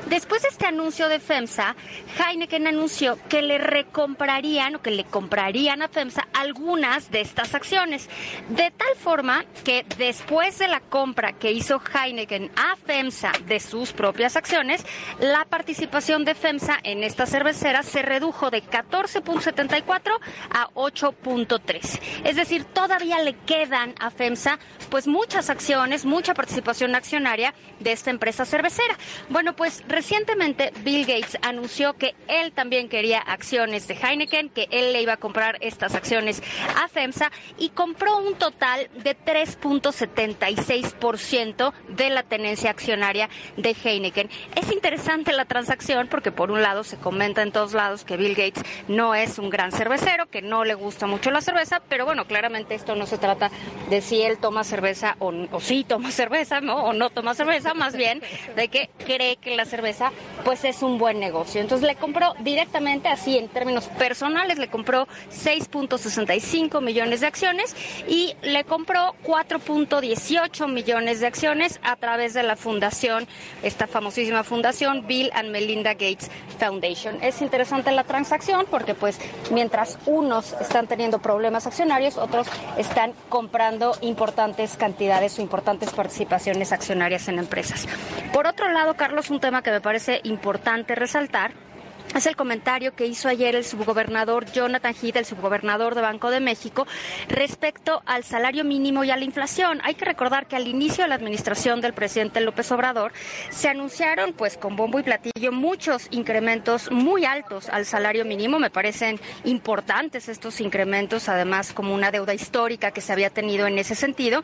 Después 0.09 0.43
de 0.43 0.49
este 0.51 0.67
anuncio 0.67 1.09
de 1.09 1.19
FEMSA, 1.19 1.75
Heineken 2.21 2.69
anunció 2.69 3.19
que 3.29 3.43
le 3.43 3.59
recomprarían 3.59 4.77
o 4.77 4.81
que 4.81 4.93
le 4.93 5.03
comprarían 5.03 5.83
a 5.83 5.89
FEMSA 5.89 6.29
algunas 6.33 7.11
de 7.11 7.16
estas 7.21 7.55
acciones. 7.55 8.09
De 8.49 8.71
tal 8.71 8.97
forma 8.97 9.45
que 9.65 9.85
después 9.99 10.59
de 10.59 10.69
la 10.69 10.81
compra 10.81 11.33
que 11.33 11.53
hizo 11.53 11.81
Heineken 11.81 12.51
a 12.57 12.77
FEMSA 12.77 13.33
de 13.47 13.61
sus 13.61 13.93
propias 13.93 14.37
acciones, 14.37 14.85
la 15.19 15.45
participación 15.45 16.25
de 16.25 16.35
FEMSA 16.35 16.79
en 16.83 17.05
esta 17.05 17.27
cervecera 17.27 17.83
se 17.83 18.03
redujo 18.03 18.51
de 18.51 18.63
14.74 18.63 20.19
a 20.51 20.69
8.3. 20.75 22.01
Es 22.25 22.37
decir, 22.37 22.65
todavía 22.65 23.21
le 23.21 23.35
quedan 23.35 23.95
a 24.01 24.11
FEMSA 24.11 24.59
pues 24.91 25.07
muchas 25.07 25.51
acciones, 25.51 26.05
mucha 26.05 26.35
participación 26.35 26.95
accionaria 26.95 27.55
de 27.81 27.93
esta 27.93 28.11
empresa 28.11 28.45
cervecera. 28.45 28.97
Bueno, 29.29 29.55
pues 29.55 29.83
recientemente 29.89 30.73
Bill 30.83 31.07
Gates 31.07 31.39
anunció 31.43 31.95
que 31.95 32.15
él 32.29 32.53
también 32.53 32.89
quería 32.89 33.19
acciones 33.21 33.89
de 33.89 33.95
Heineken, 33.95 34.49
que 34.51 34.69
él 34.71 34.93
le 34.93 35.03
iba 35.03 35.15
a 35.15 35.17
comprar 35.17 35.59
estas 35.61 35.95
acciones 35.95 36.43
a 36.83 36.89
FEMSA 36.97 37.31
y 37.59 37.69
compró 37.69 38.17
un 38.17 38.37
total 38.37 38.89
de 39.05 39.15
3.76% 39.15 41.75
de 41.91 42.09
la 42.09 42.23
tenencia 42.23 42.71
accionaria 42.71 43.29
de 43.59 43.77
Heineken. 43.85 44.31
Es 44.55 44.73
interesante 44.73 45.35
la 45.35 45.45
transacción 45.45 46.09
porque 46.09 46.33
por 46.33 46.51
un 46.51 46.63
lado 46.63 46.85
se 46.85 46.97
comenta 46.97 47.43
en 47.43 47.53
todos 47.53 47.75
lados 47.75 48.05
que 48.05 48.17
Bill 48.17 48.35
Gates 48.35 48.63
no 48.89 49.15
es 49.15 49.39
un 49.39 49.51
gran 49.51 49.73
cervecero, 49.73 50.31
que 50.31 50.41
no 50.41 50.65
le 50.65 50.73
gusta 50.73 51.07
mucho 51.07 51.31
la 51.31 51.43
cerveza, 51.43 51.83
pero 51.87 52.07
bueno, 52.07 52.25
claramente 52.25 52.75
esto 52.75 52.95
no 52.95 53.05
se 53.05 53.19
trata 53.19 53.51
de 53.91 54.01
si 54.01 54.23
él 54.23 54.39
toma 54.39 54.65
cerveza 54.65 55.17
o, 55.19 55.35
o 55.53 55.61
sí 55.61 55.85
toma 55.85 56.11
cerveza, 56.13 56.63
¿no? 56.63 56.77
O 56.77 56.95
no 56.95 57.11
toma 57.11 57.35
cerveza, 57.35 57.75
más 57.75 57.95
bien 57.95 58.23
de 58.55 58.69
que 58.69 58.89
cree 59.05 59.37
que 59.37 59.55
la 59.55 59.67
cerveza 59.67 60.13
pues 60.45 60.65
es 60.65 60.83
un 60.83 60.97
buen 60.97 61.21
negocio. 61.21 61.61
Entonces 61.61 61.87
le 61.87 61.97
compró 61.97 62.33
directamente 62.41 63.09
así 63.09 63.37
en 63.37 63.49
términos 63.49 63.89
personales, 63.99 64.59
le 64.59 64.69
compró 64.69 65.07
6.65 65.31 66.86
millones 66.87 67.21
de 67.21 67.27
acciones 67.27 67.77
y 68.09 68.35
le 68.41 68.65
compró 68.65 69.15
4.18 69.25 70.73
millones 70.73 71.21
de 71.21 71.27
acciones 71.27 71.81
a 71.83 71.97
través 71.97 72.33
de 72.33 72.43
la 72.43 72.57
fundación, 72.57 73.29
esta 73.63 73.87
famosísima 73.87 74.43
fundación 74.43 75.07
Bill 75.07 75.31
and 75.35 75.51
Melinda 75.51 75.93
Gates 75.93 76.31
Foundation. 76.59 77.19
Es 77.23 77.43
interesante 77.43 77.91
la 77.93 78.05
transacción 78.05 78.65
porque 78.71 78.95
pues 78.95 79.19
mientras 79.51 79.99
unos 80.07 80.55
están 80.61 80.87
teniendo 80.87 81.19
problemas 81.19 81.67
accionarios, 81.67 82.17
otros 82.17 82.47
están 82.79 83.13
comprando 83.29 83.95
importantes 84.01 84.77
cantidades 84.77 85.39
o 85.39 85.43
importantes 85.43 85.91
participaciones 85.91 86.73
accionarias 86.73 87.29
en 87.29 87.39
empresas. 87.39 87.87
Por 88.33 88.47
otro 88.47 88.71
lado, 88.71 88.95
Carlos, 88.95 89.29
un 89.31 89.41
tema 89.41 89.63
que 89.63 89.73
me 89.73 89.81
parece 89.81 90.21
importante 90.23 90.95
resaltar 90.95 91.66
es 92.15 92.27
el 92.27 92.37
comentario 92.37 92.95
que 92.95 93.07
hizo 93.07 93.29
ayer 93.29 93.55
el 93.55 93.65
subgobernador 93.65 94.51
Jonathan 94.51 94.95
Heath, 94.95 95.17
el 95.17 95.25
subgobernador 95.25 95.95
de 95.95 96.01
Banco 96.01 96.31
de 96.31 96.41
México, 96.41 96.87
respecto 97.29 98.03
al 98.07 98.25
salario 98.25 98.65
mínimo 98.65 99.05
y 99.05 99.11
a 99.11 99.17
la 99.17 99.25
inflación. 99.25 99.81
Hay 99.85 99.95
que 99.95 100.05
recordar 100.05 100.47
que 100.47 100.57
al 100.57 100.67
inicio 100.67 101.05
de 101.05 101.09
la 101.09 101.17
administración 101.17 101.81
del 101.81 101.93
presidente 101.93 102.41
López 102.41 102.71
Obrador 102.73 103.13
se 103.51 103.69
anunciaron, 103.69 104.33
pues 104.33 104.57
con 104.57 104.77
bombo 104.77 104.99
y 104.99 105.03
platillo, 105.03 105.53
muchos 105.53 106.09
incrementos 106.11 106.91
muy 106.91 107.25
altos 107.25 107.69
al 107.69 107.85
salario 107.85 108.25
mínimo. 108.25 108.59
Me 108.59 108.71
parecen 108.71 109.21
importantes 109.45 110.29
estos 110.29 110.61
incrementos, 110.61 111.29
además 111.29 111.73
como 111.73 111.95
una 111.95 112.11
deuda 112.11 112.35
histórica 112.35 112.93
que 112.93 113.01
se 113.01 113.13
había 113.13 113.31
tenido 113.31 113.67
en 113.67 113.79
ese 113.79 113.95
sentido. 113.95 114.43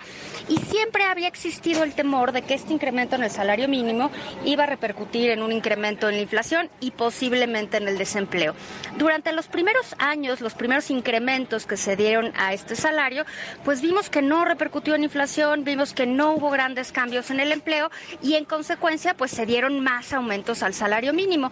Y 0.48 0.58
siempre 0.58 1.04
había 1.04 1.28
existido 1.28 1.84
el 1.84 1.94
temor 1.94 2.32
de 2.32 2.42
que 2.42 2.54
este 2.54 2.72
incremento 2.72 3.16
en 3.16 3.22
el 3.22 3.30
salario 3.30 3.68
mínimo 3.68 4.10
iba 4.44 4.64
a 4.64 4.66
repercutir 4.66 5.30
en 5.30 5.42
un 5.42 5.52
incremento 5.52 6.08
en 6.08 6.16
la 6.16 6.22
inflación 6.22 6.68
y 6.80 6.90
posiblemente 6.90 7.51
en 7.56 7.88
el 7.88 7.98
desempleo. 7.98 8.54
Durante 8.96 9.32
los 9.32 9.48
primeros 9.48 9.94
años, 9.98 10.40
los 10.40 10.54
primeros 10.54 10.90
incrementos 10.90 11.66
que 11.66 11.76
se 11.76 11.96
dieron 11.96 12.32
a 12.36 12.52
este 12.52 12.76
salario, 12.76 13.24
pues 13.64 13.80
vimos 13.80 14.10
que 14.10 14.22
no 14.22 14.44
repercutió 14.44 14.94
en 14.94 15.04
inflación, 15.04 15.64
vimos 15.64 15.92
que 15.92 16.06
no 16.06 16.32
hubo 16.32 16.50
grandes 16.50 16.92
cambios 16.92 17.30
en 17.30 17.40
el 17.40 17.52
empleo 17.52 17.90
y 18.22 18.34
en 18.34 18.44
consecuencia 18.44 19.14
pues 19.14 19.30
se 19.30 19.46
dieron 19.46 19.80
más 19.80 20.12
aumentos 20.12 20.62
al 20.62 20.74
salario 20.74 21.12
mínimo. 21.12 21.50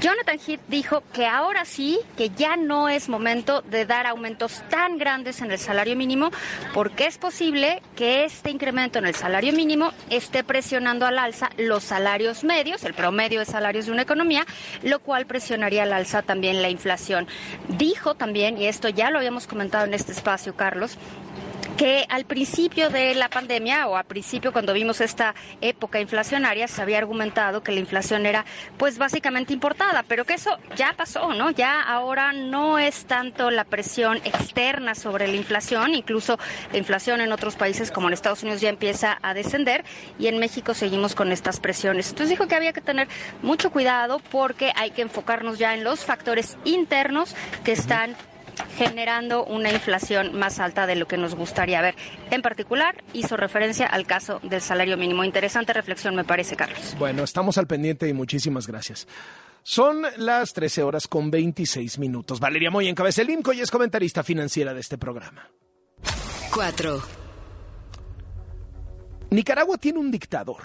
Jonathan 0.00 0.38
Heath 0.46 0.60
dijo 0.68 1.02
que 1.12 1.26
ahora 1.26 1.64
sí, 1.64 1.98
que 2.16 2.30
ya 2.30 2.56
no 2.56 2.88
es 2.88 3.08
momento 3.08 3.62
de 3.62 3.86
dar 3.86 4.06
aumentos 4.06 4.62
tan 4.68 4.98
grandes 4.98 5.40
en 5.40 5.50
el 5.50 5.58
salario 5.58 5.96
mínimo 5.96 6.30
porque 6.74 7.06
es 7.06 7.18
posible 7.18 7.82
que 7.96 8.24
este 8.24 8.50
incremento 8.50 8.98
en 8.98 9.06
el 9.06 9.14
salario 9.14 9.52
mínimo 9.52 9.92
esté 10.10 10.44
presionando 10.44 11.06
al 11.06 11.18
alza 11.18 11.50
los 11.56 11.84
salarios 11.84 12.44
medios, 12.44 12.84
el 12.84 12.94
promedio 12.94 13.40
de 13.40 13.44
salarios 13.46 13.86
de 13.86 13.92
una 13.92 14.02
economía, 14.02 14.46
lo 14.82 15.00
cual 15.00 15.26
presionaría 15.38 15.84
al 15.84 15.92
alza 15.92 16.22
también 16.22 16.62
la 16.62 16.68
inflación. 16.68 17.28
Dijo 17.68 18.16
también, 18.16 18.58
y 18.58 18.66
esto 18.66 18.88
ya 18.88 19.08
lo 19.10 19.18
habíamos 19.18 19.46
comentado 19.46 19.84
en 19.84 19.94
este 19.94 20.10
espacio, 20.10 20.56
Carlos, 20.56 20.98
que 21.78 22.04
al 22.08 22.24
principio 22.24 22.90
de 22.90 23.14
la 23.14 23.28
pandemia 23.28 23.86
o 23.86 23.96
al 23.96 24.04
principio 24.04 24.52
cuando 24.52 24.72
vimos 24.72 25.00
esta 25.00 25.36
época 25.60 26.00
inflacionaria 26.00 26.66
se 26.66 26.82
había 26.82 26.98
argumentado 26.98 27.62
que 27.62 27.70
la 27.70 27.78
inflación 27.78 28.26
era 28.26 28.44
pues 28.76 28.98
básicamente 28.98 29.52
importada, 29.52 30.02
pero 30.02 30.24
que 30.24 30.34
eso 30.34 30.58
ya 30.74 30.92
pasó, 30.96 31.32
¿no? 31.34 31.52
Ya 31.52 31.80
ahora 31.80 32.32
no 32.32 32.80
es 32.80 33.04
tanto 33.04 33.52
la 33.52 33.62
presión 33.62 34.16
externa 34.24 34.96
sobre 34.96 35.28
la 35.28 35.36
inflación, 35.36 35.94
incluso 35.94 36.36
la 36.72 36.78
inflación 36.78 37.20
en 37.20 37.30
otros 37.30 37.54
países 37.54 37.92
como 37.92 38.08
en 38.08 38.14
Estados 38.14 38.42
Unidos 38.42 38.60
ya 38.60 38.70
empieza 38.70 39.16
a 39.22 39.32
descender 39.32 39.84
y 40.18 40.26
en 40.26 40.38
México 40.38 40.74
seguimos 40.74 41.14
con 41.14 41.30
estas 41.30 41.60
presiones. 41.60 42.08
Entonces 42.08 42.30
dijo 42.30 42.48
que 42.48 42.56
había 42.56 42.72
que 42.72 42.80
tener 42.80 43.06
mucho 43.40 43.70
cuidado 43.70 44.18
porque 44.32 44.72
hay 44.74 44.90
que 44.90 45.02
enfocarnos 45.02 45.58
ya 45.58 45.74
en 45.74 45.84
los 45.84 46.04
factores 46.04 46.58
internos 46.64 47.36
que 47.62 47.70
están 47.70 48.16
generando 48.76 49.44
una 49.44 49.70
inflación 49.70 50.38
más 50.38 50.58
alta 50.58 50.86
de 50.86 50.96
lo 50.96 51.06
que 51.06 51.16
nos 51.16 51.34
gustaría 51.34 51.80
ver. 51.80 51.94
En 52.30 52.42
particular, 52.42 53.02
hizo 53.12 53.36
referencia 53.36 53.86
al 53.86 54.06
caso 54.06 54.40
del 54.42 54.60
salario 54.60 54.96
mínimo. 54.96 55.24
Interesante 55.24 55.72
reflexión, 55.72 56.14
me 56.14 56.24
parece, 56.24 56.56
Carlos. 56.56 56.96
Bueno, 56.98 57.24
estamos 57.24 57.58
al 57.58 57.66
pendiente 57.66 58.08
y 58.08 58.12
muchísimas 58.12 58.66
gracias. 58.66 59.06
Son 59.62 60.02
las 60.16 60.52
13 60.54 60.82
horas 60.82 61.06
con 61.08 61.30
26 61.30 61.98
minutos. 61.98 62.40
Valeria 62.40 62.70
Moy 62.70 62.88
encabeza 62.88 63.22
el 63.22 63.30
IMCO 63.30 63.52
y 63.52 63.60
es 63.60 63.70
comentarista 63.70 64.22
financiera 64.22 64.72
de 64.72 64.80
este 64.80 64.96
programa. 64.96 65.50
4. 66.54 67.02
Nicaragua 69.30 69.76
tiene 69.76 69.98
un 69.98 70.10
dictador. 70.10 70.62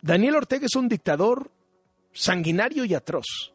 Daniel 0.00 0.36
Ortega 0.36 0.66
es 0.66 0.74
un 0.74 0.88
dictador 0.88 1.50
sanguinario 2.12 2.84
y 2.84 2.94
atroz. 2.94 3.51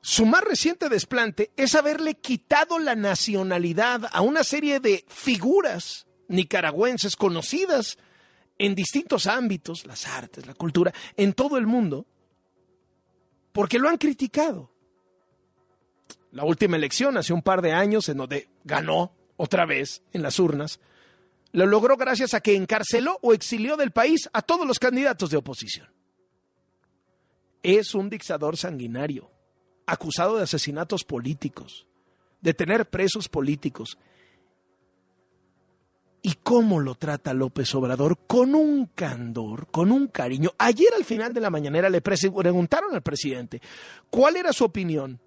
Su 0.00 0.26
más 0.26 0.42
reciente 0.42 0.88
desplante 0.88 1.50
es 1.56 1.74
haberle 1.74 2.14
quitado 2.14 2.78
la 2.78 2.94
nacionalidad 2.94 4.08
a 4.12 4.20
una 4.20 4.44
serie 4.44 4.80
de 4.80 5.04
figuras 5.08 6.06
nicaragüenses 6.28 7.16
conocidas 7.16 7.98
en 8.58 8.74
distintos 8.74 9.26
ámbitos, 9.26 9.86
las 9.86 10.06
artes, 10.06 10.46
la 10.46 10.54
cultura, 10.54 10.92
en 11.16 11.32
todo 11.32 11.58
el 11.58 11.66
mundo, 11.66 12.06
porque 13.52 13.78
lo 13.78 13.88
han 13.88 13.98
criticado. 13.98 14.70
La 16.32 16.44
última 16.44 16.76
elección, 16.76 17.16
hace 17.16 17.32
un 17.32 17.42
par 17.42 17.62
de 17.62 17.72
años, 17.72 18.08
en 18.08 18.18
donde 18.18 18.48
ganó 18.64 19.12
otra 19.36 19.64
vez 19.64 20.02
en 20.12 20.22
las 20.22 20.38
urnas, 20.38 20.80
lo 21.52 21.66
logró 21.66 21.96
gracias 21.96 22.34
a 22.34 22.40
que 22.40 22.54
encarceló 22.54 23.18
o 23.22 23.32
exilió 23.32 23.76
del 23.76 23.90
país 23.90 24.28
a 24.32 24.42
todos 24.42 24.66
los 24.66 24.78
candidatos 24.78 25.30
de 25.30 25.38
oposición. 25.38 25.88
Es 27.62 27.94
un 27.94 28.10
dictador 28.10 28.56
sanguinario 28.56 29.30
acusado 29.88 30.36
de 30.36 30.44
asesinatos 30.44 31.02
políticos, 31.04 31.86
de 32.40 32.54
tener 32.54 32.86
presos 32.86 33.28
políticos. 33.28 33.98
¿Y 36.20 36.34
cómo 36.42 36.80
lo 36.80 36.94
trata 36.94 37.32
López 37.32 37.74
Obrador? 37.74 38.18
Con 38.26 38.54
un 38.54 38.86
candor, 38.86 39.68
con 39.70 39.90
un 39.90 40.08
cariño. 40.08 40.52
Ayer 40.58 40.92
al 40.94 41.04
final 41.04 41.32
de 41.32 41.40
la 41.40 41.50
mañanera 41.50 41.88
le 41.88 42.02
preguntaron 42.02 42.94
al 42.94 43.02
presidente 43.02 43.62
cuál 44.10 44.36
era 44.36 44.52
su 44.52 44.64
opinión 44.64 45.20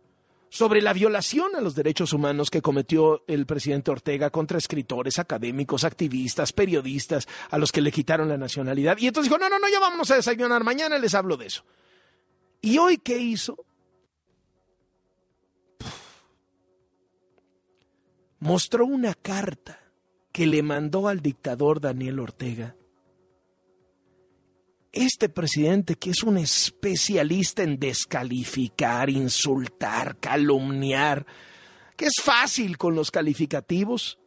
sobre 0.50 0.82
la 0.82 0.91
violación 0.91 1.56
a 1.56 1.62
los 1.62 1.76
derechos 1.76 2.12
humanos 2.12 2.52
que 2.52 2.62
cometió 2.62 3.24
el 3.26 3.45
presidente 3.45 3.89
Ortega 3.89 4.30
contra 4.30 4.58
escritores, 4.58 5.17
académicos, 5.17 5.86
activistas, 5.86 6.52
periodistas, 6.52 7.28
a 7.50 7.58
los 7.58 7.71
que 7.71 7.80
le 7.80 7.91
quitaron 7.91 8.28
la 8.28 8.38
nacionalidad. 8.38 8.97
Y 9.00 9.08
entonces 9.08 9.30
dijo, 9.30 9.39
no, 9.39 9.50
no, 9.50 9.60
no, 9.60 9.69
ya 9.69 9.80
vámonos 9.80 10.12
a 10.12 10.17
desayunar, 10.17 10.63
mañana 10.63 11.00
les 11.00 11.15
hablo 11.15 11.38
de 11.38 11.47
eso. 11.47 11.63
¿Y 12.60 12.78
hoy 12.78 12.97
qué 12.97 13.17
hizo? 13.17 13.65
Mostró 18.42 18.86
una 18.86 19.14
carta 19.14 19.80
que 20.32 20.48
le 20.48 20.64
mandó 20.64 21.08
al 21.08 21.22
dictador 21.22 21.80
Daniel 21.80 22.20
Ortega. 22.20 22.76
Este 24.92 25.30
presidente, 25.30 25.96
que 25.96 26.10
es 26.10 26.24
un 26.24 26.38
especialista 26.38 27.64
en 27.64 27.80
descalificar, 27.80 29.10
insultar, 29.10 30.18
calumniar, 30.18 31.26
que 31.96 32.06
es 32.06 32.16
fácil 32.22 32.78
con 32.78 32.96
los 32.96 33.12
calificativos, 33.12 34.20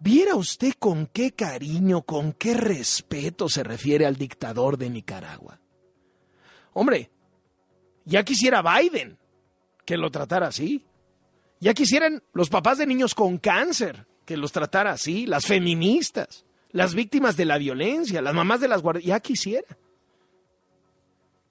viera 0.00 0.34
usted 0.34 0.74
con 0.78 1.06
qué 1.06 1.30
cariño, 1.30 2.02
con 2.02 2.32
qué 2.32 2.54
respeto 2.54 3.48
se 3.48 3.62
refiere 3.62 4.04
al 4.04 4.16
dictador 4.16 4.76
de 4.76 4.90
Nicaragua. 4.90 5.60
Hombre, 6.72 7.10
ya 8.04 8.24
quisiera 8.24 8.62
Biden 8.62 9.16
que 9.84 9.96
lo 9.96 10.10
tratara 10.10 10.48
así. 10.48 10.84
Ya 11.60 11.74
quisieran 11.74 12.22
los 12.32 12.48
papás 12.48 12.78
de 12.78 12.86
niños 12.86 13.14
con 13.14 13.38
cáncer 13.38 14.06
que 14.24 14.36
los 14.36 14.52
tratara 14.52 14.92
así, 14.92 15.26
las 15.26 15.46
feministas, 15.46 16.44
las 16.72 16.94
víctimas 16.94 17.36
de 17.36 17.44
la 17.44 17.58
violencia, 17.58 18.20
las 18.20 18.34
mamás 18.34 18.60
de 18.60 18.68
las 18.68 18.82
guardias, 18.82 19.06
ya 19.06 19.20
quisiera. 19.20 19.78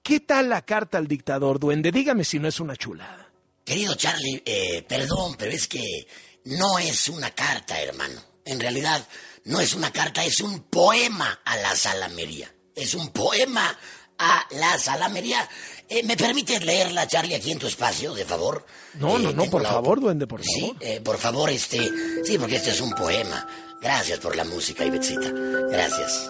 ¿Qué 0.02 0.20
tal 0.20 0.48
la 0.48 0.62
carta 0.62 0.98
al 0.98 1.08
dictador, 1.08 1.58
duende? 1.58 1.90
Dígame 1.90 2.22
si 2.22 2.38
no 2.38 2.46
es 2.46 2.60
una 2.60 2.76
chulada. 2.76 3.32
Querido 3.64 3.96
Charlie, 3.96 4.40
eh, 4.44 4.84
perdón, 4.88 5.34
pero 5.36 5.50
es 5.50 5.66
que 5.66 6.06
no 6.44 6.78
es 6.78 7.08
una 7.08 7.32
carta, 7.32 7.80
hermano. 7.80 8.20
En 8.44 8.60
realidad, 8.60 9.04
no 9.46 9.58
es 9.60 9.74
una 9.74 9.90
carta, 9.90 10.24
es 10.24 10.40
un 10.40 10.60
poema 10.64 11.40
a 11.44 11.56
la 11.56 11.74
salamería. 11.74 12.54
Es 12.76 12.94
un 12.94 13.08
poema 13.08 13.76
a 14.18 14.46
la 14.50 14.78
salamería. 14.78 15.48
Eh, 15.88 16.02
¿Me 16.02 16.16
permites 16.16 16.64
leerla, 16.64 17.06
Charlie, 17.06 17.34
aquí 17.36 17.52
en 17.52 17.58
tu 17.58 17.66
espacio, 17.68 18.12
de 18.14 18.24
favor? 18.24 18.64
No, 18.94 19.18
no, 19.18 19.30
Eh, 19.30 19.34
no, 19.34 19.44
por 19.46 19.62
la- 19.62 19.68
favor, 19.70 20.00
duende, 20.00 20.26
por 20.26 20.42
Sí, 20.42 20.60
favor. 20.60 20.76
eh, 20.80 21.00
por 21.00 21.16
favor, 21.18 21.50
este... 21.50 21.78
Sí, 22.24 22.38
porque 22.38 22.56
este 22.56 22.70
es 22.70 22.80
un 22.80 22.92
poema. 22.92 23.46
Gracias 23.80 24.18
por 24.18 24.34
la 24.34 24.44
música, 24.44 24.84
Ivetsita. 24.84 25.30
Gracias. 25.70 26.28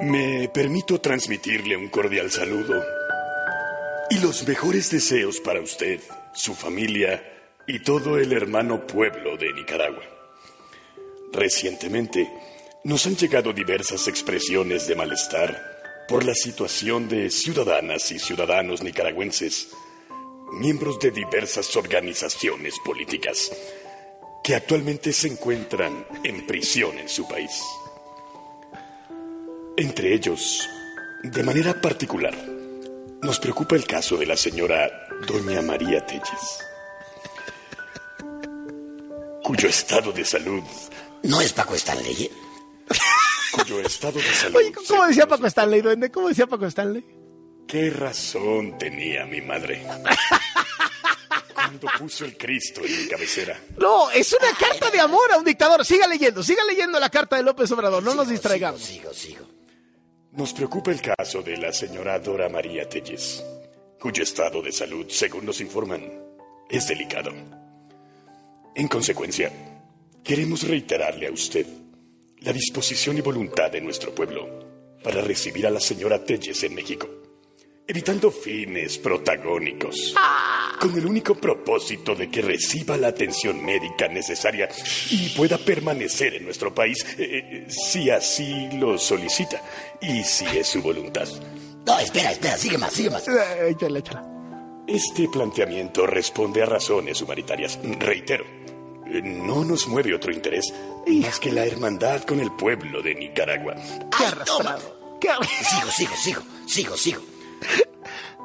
Me 0.00 0.48
permito 0.52 1.00
transmitirle 1.00 1.76
un 1.76 1.88
cordial 1.88 2.30
saludo 2.30 2.82
y 4.10 4.18
los 4.18 4.46
mejores 4.46 4.90
deseos 4.90 5.40
para 5.40 5.60
usted, 5.60 6.00
su 6.34 6.54
familia 6.54 7.22
y 7.66 7.82
todo 7.82 8.18
el 8.18 8.32
hermano 8.32 8.86
pueblo 8.86 9.36
de 9.36 9.52
Nicaragua. 9.52 10.02
Recientemente 11.32 12.30
nos 12.84 13.06
han 13.06 13.16
llegado 13.16 13.52
diversas 13.52 14.06
expresiones 14.08 14.86
de 14.86 14.94
malestar 14.94 15.73
por 16.08 16.24
la 16.24 16.34
situación 16.34 17.08
de 17.08 17.30
ciudadanas 17.30 18.10
y 18.12 18.18
ciudadanos 18.18 18.82
nicaragüenses, 18.82 19.68
miembros 20.52 20.98
de 21.00 21.10
diversas 21.10 21.74
organizaciones 21.76 22.74
políticas, 22.84 23.50
que 24.42 24.54
actualmente 24.54 25.12
se 25.12 25.28
encuentran 25.28 26.06
en 26.22 26.46
prisión 26.46 26.98
en 26.98 27.08
su 27.08 27.26
país. 27.26 27.62
Entre 29.76 30.14
ellos, 30.14 30.68
de 31.22 31.42
manera 31.42 31.80
particular, 31.80 32.36
nos 33.22 33.40
preocupa 33.40 33.74
el 33.74 33.86
caso 33.86 34.16
de 34.16 34.26
la 34.26 34.36
señora 34.36 35.08
Doña 35.26 35.62
María 35.62 36.04
Telles, 36.04 36.58
cuyo 39.42 39.68
estado 39.68 40.12
de 40.12 40.24
salud, 40.24 40.62
No 41.22 41.40
es 41.40 41.54
Paco 41.54 41.74
Stanley. 41.74 42.30
cuyo 43.54 43.80
estado 43.80 44.18
de 44.18 44.34
salud. 44.34 44.56
Oye, 44.56 44.72
¿cómo 44.72 45.06
decía 45.06 45.26
Paco 45.26 45.46
Stanley, 45.46 45.80
duende? 45.80 46.10
¿Cómo 46.10 46.28
decía 46.28 46.46
Paco 46.46 46.66
Stanley? 46.66 47.04
¿Qué 47.66 47.90
razón 47.90 48.76
tenía 48.78 49.24
mi 49.26 49.40
madre? 49.40 49.86
Cuando 51.54 51.88
puso 51.98 52.24
el 52.24 52.36
Cristo 52.36 52.82
en 52.84 53.02
mi 53.02 53.08
cabecera. 53.08 53.58
No, 53.78 54.10
es 54.10 54.32
una 54.32 54.56
carta 54.58 54.90
de 54.90 55.00
amor 55.00 55.32
a 55.32 55.38
un 55.38 55.44
dictador. 55.44 55.84
Siga 55.84 56.06
leyendo, 56.06 56.42
siga 56.42 56.64
leyendo 56.64 57.00
la 57.00 57.08
carta 57.08 57.36
de 57.36 57.42
López 57.42 57.70
Obrador, 57.72 58.02
no 58.02 58.14
nos 58.14 58.28
distraigamos. 58.28 58.82
Sigo, 58.82 59.12
sigo, 59.14 59.44
sigo. 59.44 59.54
Nos 60.32 60.52
preocupa 60.52 60.90
el 60.90 61.00
caso 61.00 61.42
de 61.42 61.56
la 61.56 61.72
señora 61.72 62.18
Dora 62.18 62.48
María 62.48 62.88
Telles, 62.88 63.42
cuyo 64.00 64.22
estado 64.22 64.60
de 64.60 64.72
salud, 64.72 65.06
según 65.08 65.46
nos 65.46 65.60
informan, 65.60 66.02
es 66.68 66.88
delicado. 66.88 67.32
En 68.74 68.88
consecuencia, 68.88 69.52
queremos 70.24 70.66
reiterarle 70.66 71.28
a 71.28 71.30
usted 71.30 71.64
la 72.44 72.52
disposición 72.52 73.16
y 73.16 73.22
voluntad 73.22 73.70
de 73.70 73.80
nuestro 73.80 74.14
pueblo 74.14 74.98
para 75.02 75.20
recibir 75.22 75.66
a 75.66 75.70
la 75.70 75.80
señora 75.80 76.22
Telles 76.22 76.62
en 76.62 76.74
México, 76.74 77.08
evitando 77.86 78.30
fines 78.30 78.98
protagónicos, 78.98 80.14
con 80.80 80.94
el 80.96 81.06
único 81.06 81.34
propósito 81.34 82.14
de 82.14 82.30
que 82.30 82.42
reciba 82.42 82.96
la 82.96 83.08
atención 83.08 83.64
médica 83.64 84.08
necesaria 84.08 84.68
y 85.10 85.30
pueda 85.30 85.56
permanecer 85.58 86.34
en 86.34 86.44
nuestro 86.44 86.74
país 86.74 87.04
eh, 87.18 87.24
eh, 87.28 87.66
si 87.68 88.10
así 88.10 88.68
lo 88.78 88.98
solicita 88.98 89.62
y 90.00 90.22
si 90.22 90.44
es 90.46 90.66
su 90.66 90.82
voluntad. 90.82 91.28
No, 91.86 91.98
espera, 91.98 92.32
espera, 92.32 92.56
sigue 92.56 92.78
más, 92.78 92.92
sigue 92.92 93.10
más. 93.10 93.26
Eh, 93.28 93.70
Échala, 93.70 93.98
échala. 93.98 94.24
Este 94.86 95.28
planteamiento 95.28 96.06
responde 96.06 96.62
a 96.62 96.66
razones 96.66 97.20
humanitarias. 97.22 97.78
Reitero, 97.82 98.44
no 99.06 99.64
nos 99.64 99.86
mueve 99.88 100.14
otro 100.14 100.32
interés 100.32 100.72
más 101.06 101.38
que 101.38 101.52
la 101.52 101.64
hermandad 101.64 102.22
con 102.22 102.40
el 102.40 102.50
pueblo 102.52 103.02
de 103.02 103.14
Nicaragua. 103.14 103.74
Qué 104.16 104.24
arrastrado. 104.24 105.18
Qué 105.20 105.28
Sigo, 105.64 105.90
sigo, 105.90 106.16
sigo, 106.16 106.42
sigo, 106.66 106.96
sigo. 106.96 107.22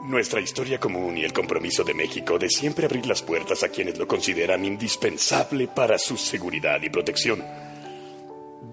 Nuestra 0.04 0.39
historia 0.39 0.80
común 0.80 1.17
y 1.17 1.24
el 1.24 1.34
compromiso 1.34 1.84
de 1.84 1.93
México 1.93 2.39
de 2.39 2.50
siempre 2.50 2.86
abrir 2.86 3.06
las 3.06 3.22
puertas 3.22 3.63
a 3.63 3.69
quienes 3.69 3.98
lo 3.98 4.08
consideran 4.08 4.63
indispensable 4.63 5.67
para 5.67 5.98
su 5.98 6.17
seguridad 6.17 6.82
y 6.82 6.89
protección 6.89 7.43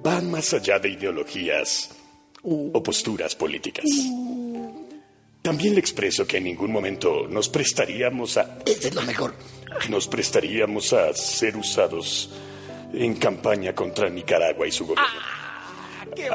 van 0.03 0.31
más 0.31 0.55
allá 0.55 0.79
de 0.79 0.91
ideologías 0.91 1.91
o 2.43 2.81
posturas 2.83 3.35
políticas. 3.35 3.85
También 5.47 5.75
le 5.75 5.81
expreso 5.81 6.27
que 6.27 6.39
en 6.39 6.43
ningún 6.43 6.73
momento 6.73 7.29
nos 7.29 7.49
prestaríamos 7.49 8.37
a... 8.37 8.59
Este 8.67 8.89
es 8.89 8.95
lo 8.97 9.03
mejor. 9.03 9.33
Nos 9.89 10.09
prestaríamos 10.09 10.93
a 10.93 11.15
ser 11.15 11.57
usados 11.57 12.31
en 12.93 13.15
campaña 13.15 13.73
contra 13.73 14.11
Nicaragua 14.11 14.67
y 14.67 14.73
su 14.73 14.87
gobierno. 14.87 15.09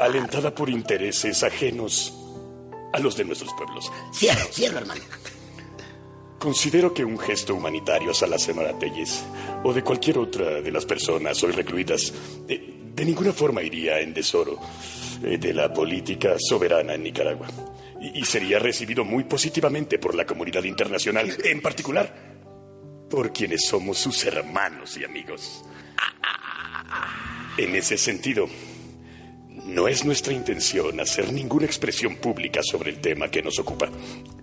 alentada 0.00 0.54
por 0.54 0.70
intereses 0.70 1.42
ajenos 1.42 2.14
a 2.90 3.00
los 3.00 3.14
de 3.14 3.26
nuestros 3.26 3.52
pueblos. 3.52 3.92
Cierro, 4.14 4.46
cierro, 4.50 4.78
hermano. 4.78 5.02
Considero 6.38 6.94
que 6.94 7.04
un 7.04 7.18
gesto 7.18 7.54
humanitario 7.54 8.12
a 8.18 8.26
la 8.26 8.38
Semana 8.38 8.78
Telles 8.78 9.24
o 9.62 9.74
de 9.74 9.84
cualquier 9.84 10.16
otra 10.16 10.62
de 10.62 10.72
las 10.72 10.86
personas 10.86 11.42
hoy 11.42 11.52
recluidas 11.52 12.14
eh, 12.48 12.78
de 12.94 13.04
ninguna 13.04 13.34
forma 13.34 13.62
iría 13.62 14.00
en 14.00 14.14
desoro 14.14 14.58
eh, 15.22 15.36
de 15.36 15.52
la 15.52 15.70
política 15.70 16.36
soberana 16.38 16.94
en 16.94 17.02
Nicaragua. 17.02 17.48
Y, 18.02 18.24
sería 18.24 18.58
recibido 18.58 19.04
muy 19.04 19.24
positivamente 19.24 19.98
por 19.98 20.14
la 20.16 20.26
comunidad 20.26 20.64
internacional, 20.64 21.36
en 21.44 21.60
particular 21.60 22.32
por 23.08 23.32
quienes 23.32 23.66
somos 23.66 23.98
sus 23.98 24.24
hermanos 24.24 24.96
y 24.96 25.04
amigos. 25.04 25.64
En 27.56 27.76
ese 27.76 27.96
sentido, 27.96 28.48
no 29.66 29.86
es 29.86 30.04
nuestra 30.04 30.32
intención 30.32 30.98
hacer 30.98 31.32
ninguna 31.32 31.66
expresión 31.66 32.16
pública 32.16 32.60
sobre 32.62 32.90
el 32.90 33.00
tema 33.00 33.30
que 33.30 33.42
nos 33.42 33.58
ocupa, 33.58 33.88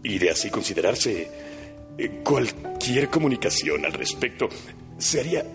y 0.03 0.19
de 0.19 0.29
así 0.29 0.49
considerarse 0.49 1.29
eh, 1.97 2.21
cualquier 2.23 3.09
comunicación 3.09 3.85
al 3.85 3.91
respecto 3.91 4.47
se 4.97 5.19
haría 5.19 5.45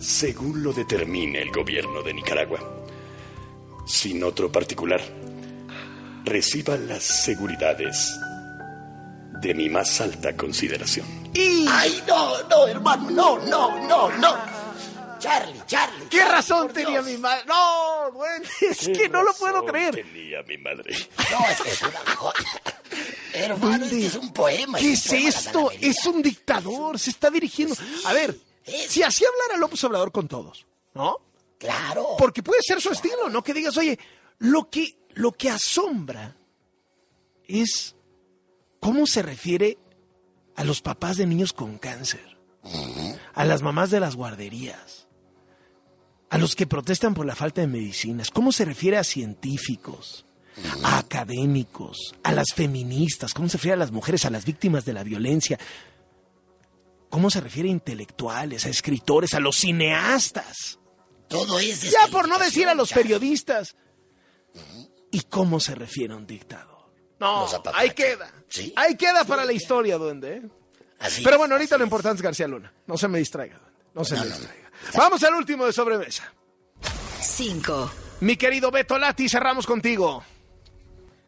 según 0.00 0.62
lo 0.62 0.72
determine 0.72 1.40
el 1.40 1.50
gobierno 1.50 2.02
de 2.02 2.14
Nicaragua. 2.14 2.58
Sin 3.86 4.24
otro 4.24 4.50
particular, 4.50 5.00
reciba 6.24 6.76
las 6.76 7.02
seguridades 7.02 8.18
de 9.40 9.54
mi 9.54 9.68
más 9.68 10.00
alta 10.00 10.36
consideración. 10.36 11.06
¡Ay, 11.68 12.02
no, 12.06 12.42
no, 12.48 12.66
hermano! 12.66 13.10
¡No, 13.10 13.38
no, 13.46 13.78
no, 13.86 14.08
no! 14.18 14.54
Charlie, 15.18 15.60
Charlie. 15.66 16.06
¿Qué 16.10 16.18
Charlie, 16.18 16.32
razón 16.32 16.68
tenía 16.72 17.00
Dios. 17.02 17.06
mi 17.06 17.16
madre? 17.18 17.44
No, 17.46 18.10
duende, 18.12 18.48
es 18.60 18.78
¿Qué 18.78 18.92
que 18.92 19.08
no 19.08 19.22
lo 19.22 19.32
puedo 19.34 19.54
razón 19.54 19.66
creer. 19.68 19.94
Tenía 19.94 20.42
mi 20.42 20.58
madre. 20.58 20.94
No, 21.30 21.46
es 21.48 21.60
que 21.62 21.70
es 21.70 21.82
una 21.82 22.14
joya. 22.16 22.62
Hermano, 23.32 23.84
este 23.86 24.06
es 24.06 24.14
un 24.16 24.32
poema. 24.32 24.78
¿Qué 24.78 24.92
es 24.92 25.08
poema, 25.08 25.28
esto? 25.28 25.70
Es 25.80 26.06
un 26.06 26.22
dictador, 26.22 26.98
se 26.98 27.10
está 27.10 27.30
dirigiendo. 27.30 27.74
A 28.04 28.12
ver, 28.12 28.36
es- 28.64 28.90
si 28.90 29.02
así 29.02 29.24
hablara 29.24 29.58
López 29.58 29.82
Obrador 29.84 30.12
con 30.12 30.28
todos, 30.28 30.66
¿no? 30.94 31.16
Claro. 31.58 32.16
Porque 32.18 32.42
puede 32.42 32.60
ser 32.62 32.80
su 32.80 32.90
estilo, 32.92 33.28
no 33.30 33.42
que 33.42 33.54
digas, 33.54 33.76
oye, 33.78 33.98
lo 34.38 34.68
que, 34.68 35.03
lo 35.14 35.32
que 35.32 35.50
asombra 35.50 36.36
es 37.46 37.96
cómo 38.80 39.06
se 39.06 39.22
refiere 39.22 39.78
a 40.56 40.64
los 40.64 40.82
papás 40.82 41.16
de 41.16 41.26
niños 41.26 41.52
con 41.52 41.78
cáncer, 41.78 42.38
a 43.34 43.44
las 43.44 43.62
mamás 43.62 43.90
de 43.90 44.00
las 44.00 44.16
guarderías, 44.16 45.08
a 46.30 46.38
los 46.38 46.54
que 46.54 46.66
protestan 46.66 47.14
por 47.14 47.26
la 47.26 47.36
falta 47.36 47.60
de 47.60 47.66
medicinas, 47.66 48.30
cómo 48.30 48.52
se 48.52 48.64
refiere 48.64 48.96
a 48.96 49.04
científicos, 49.04 50.26
a 50.82 50.98
académicos, 50.98 52.14
a 52.22 52.32
las 52.32 52.52
feministas, 52.54 53.34
cómo 53.34 53.48
se 53.48 53.58
refiere 53.58 53.74
a 53.74 53.78
las 53.78 53.92
mujeres, 53.92 54.24
a 54.24 54.30
las 54.30 54.44
víctimas 54.44 54.84
de 54.84 54.92
la 54.92 55.02
violencia, 55.02 55.58
cómo 57.08 57.30
se 57.30 57.40
refiere 57.40 57.68
a 57.68 57.72
intelectuales, 57.72 58.66
a 58.66 58.68
escritores, 58.68 59.34
a 59.34 59.40
los 59.40 59.56
cineastas. 59.56 60.78
Todo 61.28 61.58
es 61.58 61.82
Ya 61.82 62.08
por 62.10 62.28
no 62.28 62.38
decir 62.38 62.68
a 62.68 62.74
los 62.74 62.92
periodistas. 62.92 63.76
¿Y 65.14 65.22
cómo 65.22 65.60
se 65.60 65.74
refiere 65.76 66.12
a 66.12 66.16
un 66.16 66.26
dictador? 66.26 66.90
No, 67.20 67.46
ahí 67.72 67.90
queda. 67.90 68.32
Sí. 68.48 68.72
Ahí 68.76 68.96
queda 68.96 69.24
para 69.24 69.44
la 69.44 69.52
historia, 69.52 69.96
duende. 69.96 70.36
¿eh? 70.38 70.42
Así 70.98 71.22
Pero 71.22 71.38
bueno, 71.38 71.54
ahorita 71.54 71.76
así 71.76 71.78
lo 71.80 71.84
importante 71.84 72.16
es 72.16 72.22
García 72.22 72.48
Luna. 72.48 72.72
No 72.86 72.98
se 72.98 73.06
me 73.06 73.18
distraiga, 73.18 73.56
duende. 73.58 73.80
No 73.94 74.04
se 74.04 74.14
No, 74.16 74.24
me 74.24 74.28
no, 74.30 74.34
no. 74.34 74.40
distraiga. 74.40 74.70
Vamos 74.96 75.22
al 75.22 75.34
último 75.34 75.66
de 75.66 75.72
sobremesa. 75.72 76.32
5, 77.20 77.90
Mi 78.20 78.36
querido 78.36 78.70
Beto 78.72 78.98
Lati, 78.98 79.28
cerramos 79.28 79.66
contigo. 79.66 80.24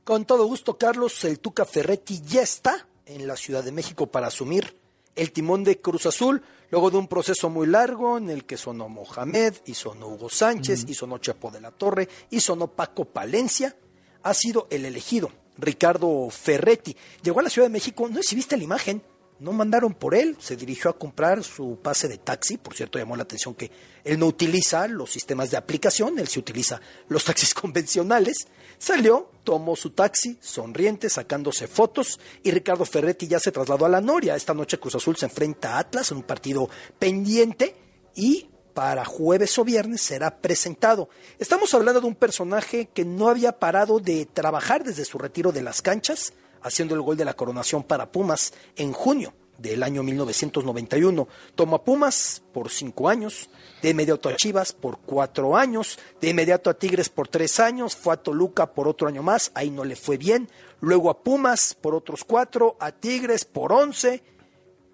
Con 0.03 0.25
todo 0.25 0.47
gusto, 0.47 0.77
Carlos, 0.77 1.23
el 1.25 1.39
Tuca 1.39 1.65
Ferretti 1.65 2.21
ya 2.23 2.43
está 2.43 2.87
en 3.07 3.27
la 3.27 3.37
Ciudad 3.37 3.63
de 3.65 3.73
México 3.73 4.09
para 4.09 4.27
asumir 4.27 4.77
el 5.17 5.33
timón 5.33 5.65
de 5.65 5.81
Cruz 5.81 6.07
Azul, 6.07 6.43
luego 6.71 6.91
de 6.91 6.99
un 6.99 7.09
proceso 7.09 7.51
muy 7.51 7.67
largo 7.67 8.19
en 8.19 8.31
el 8.31 8.45
que 8.45 8.57
sonó 8.57 8.89
Mohamed, 8.89 9.55
y 9.65 9.75
sonó 9.75 10.09
Hugo 10.09 10.29
Sánchez, 10.29 10.85
y 10.87 10.95
sonó 10.95 11.19
Chapo 11.19 11.51
de 11.51 11.61
la 11.61 11.73
Torre, 11.73 12.09
y 12.31 12.41
sonó 12.41 12.69
Paco 12.69 13.07
Palencia, 13.07 13.77
ha 14.23 14.35
sido 14.35 14.67
el 14.71 14.85
elegido, 14.85 15.31
Ricardo 15.59 16.29
Ferretti. 16.31 16.97
Llegó 17.23 17.41
a 17.41 17.45
la 17.45 17.51
Ciudad 17.51 17.67
de 17.67 17.73
México, 17.73 18.09
no 18.09 18.17
sé 18.17 18.23
si 18.23 18.37
viste 18.37 18.57
la 18.57 18.65
imagen, 18.65 19.03
no 19.39 19.53
mandaron 19.53 19.95
por 19.95 20.15
él, 20.15 20.37
se 20.41 20.57
dirigió 20.57 20.91
a 20.91 20.99
comprar 20.99 21.45
su 21.45 21.79
pase 21.83 22.09
de 22.09 22.19
taxi, 22.19 22.57
por 22.57 22.75
cierto 22.75 22.99
llamó 22.99 23.17
la 23.17 23.25
atención 23.25 23.55
que 23.55 23.71
él 24.05 24.19
no 24.19 24.27
utiliza 24.27 24.89
los 24.89 25.11
sistemas 25.11 25.51
de 25.51 25.57
aplicación, 25.57 26.19
él 26.19 26.29
sí 26.29 26.39
utiliza 26.39 26.81
los 27.09 27.25
taxis 27.25 27.53
convencionales, 27.55 28.49
salió, 28.79 29.31
tomó 29.45 29.77
su 29.77 29.91
taxi, 29.91 30.39
sonriente, 30.41 31.11
sacándose 31.11 31.69
fotos, 31.69 32.19
y 32.43 32.51
Ricardo 32.51 32.85
Ferretti 32.85 33.27
ya 33.27 33.39
se 33.39 33.53
trasladó 33.53 33.87
a 33.87 33.91
la 33.91 34.01
Noria. 34.01 34.37
Esta 34.37 34.55
noche 34.55 34.79
Cruz 34.79 34.95
Azul 34.95 35.17
se 35.17 35.27
enfrenta 35.27 35.75
a 35.75 35.79
Atlas 35.81 36.11
en 36.11 36.19
un 36.19 36.23
partido 36.23 36.69
pendiente 36.99 37.77
y 38.15 38.49
para 38.75 39.07
jueves 39.07 39.59
o 39.59 39.65
viernes 39.65 40.03
será 40.03 40.39
presentado. 40.39 41.09
Estamos 41.39 41.73
hablando 41.73 42.03
de 42.03 42.07
un 42.07 42.15
personaje 42.15 42.91
que 42.93 43.07
no 43.07 43.29
había 43.29 43.59
parado 43.59 44.01
de 44.01 44.27
trabajar 44.27 44.85
desde 44.85 45.07
su 45.07 45.17
retiro 45.17 45.51
de 45.51 45.63
las 45.63 45.81
canchas, 45.81 46.35
haciendo 46.63 46.95
el 46.95 47.03
gol 47.03 47.17
de 47.17 47.25
la 47.25 47.35
coronación 47.35 47.83
para 47.83 48.11
Pumas 48.11 48.53
en 48.77 48.93
junio 48.93 49.35
del 49.59 49.83
año 49.83 50.03
1991. 50.03 51.29
Tomó 51.55 51.77
a 51.77 51.85
Pumas 51.85 52.43
por 52.53 52.71
cinco 52.71 53.09
años, 53.09 53.49
de 53.83 53.91
inmediato 53.91 54.29
a 54.29 54.37
Chivas 54.37 54.73
por 54.73 54.99
cuatro 54.99 55.57
años, 55.57 55.99
de 56.21 56.31
inmediato 56.31 56.71
a 56.71 56.75
Tigres 56.75 57.09
por 57.09 57.29
tres 57.29 57.61
años, 57.61 57.97
fue 57.97 58.15
a 58.15 58.17
Toluca 58.19 58.73
por 58.73 58.89
otro 58.89 59.09
año 59.09 59.23
más, 59.23 59.51
ahí 59.55 59.71
no 59.71 59.85
le 59.85 59.97
fue 59.97 60.17
bien, 60.17 60.49
luego 60.81 61.11
a 61.11 61.23
Pumas 61.23 61.75
por 61.75 61.95
otros 61.95 62.25
cuatro, 62.25 62.77
a 62.81 62.93
Tigres 62.93 63.45
por 63.45 63.73
once, 63.73 64.23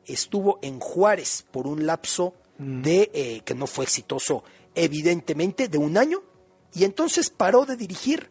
estuvo 0.04 0.58
en 0.62 0.80
Juárez 0.80 1.44
por 1.50 1.66
un 1.66 1.86
lapso 1.86 2.34
de 2.58 3.10
eh, 3.12 3.42
que 3.44 3.54
no 3.54 3.66
fue 3.66 3.84
exitoso, 3.84 4.44
evidentemente, 4.74 5.68
de 5.68 5.78
un 5.78 5.96
año, 5.96 6.22
y 6.74 6.84
entonces 6.84 7.30
paró 7.30 7.66
de 7.66 7.76
dirigir 7.76 8.30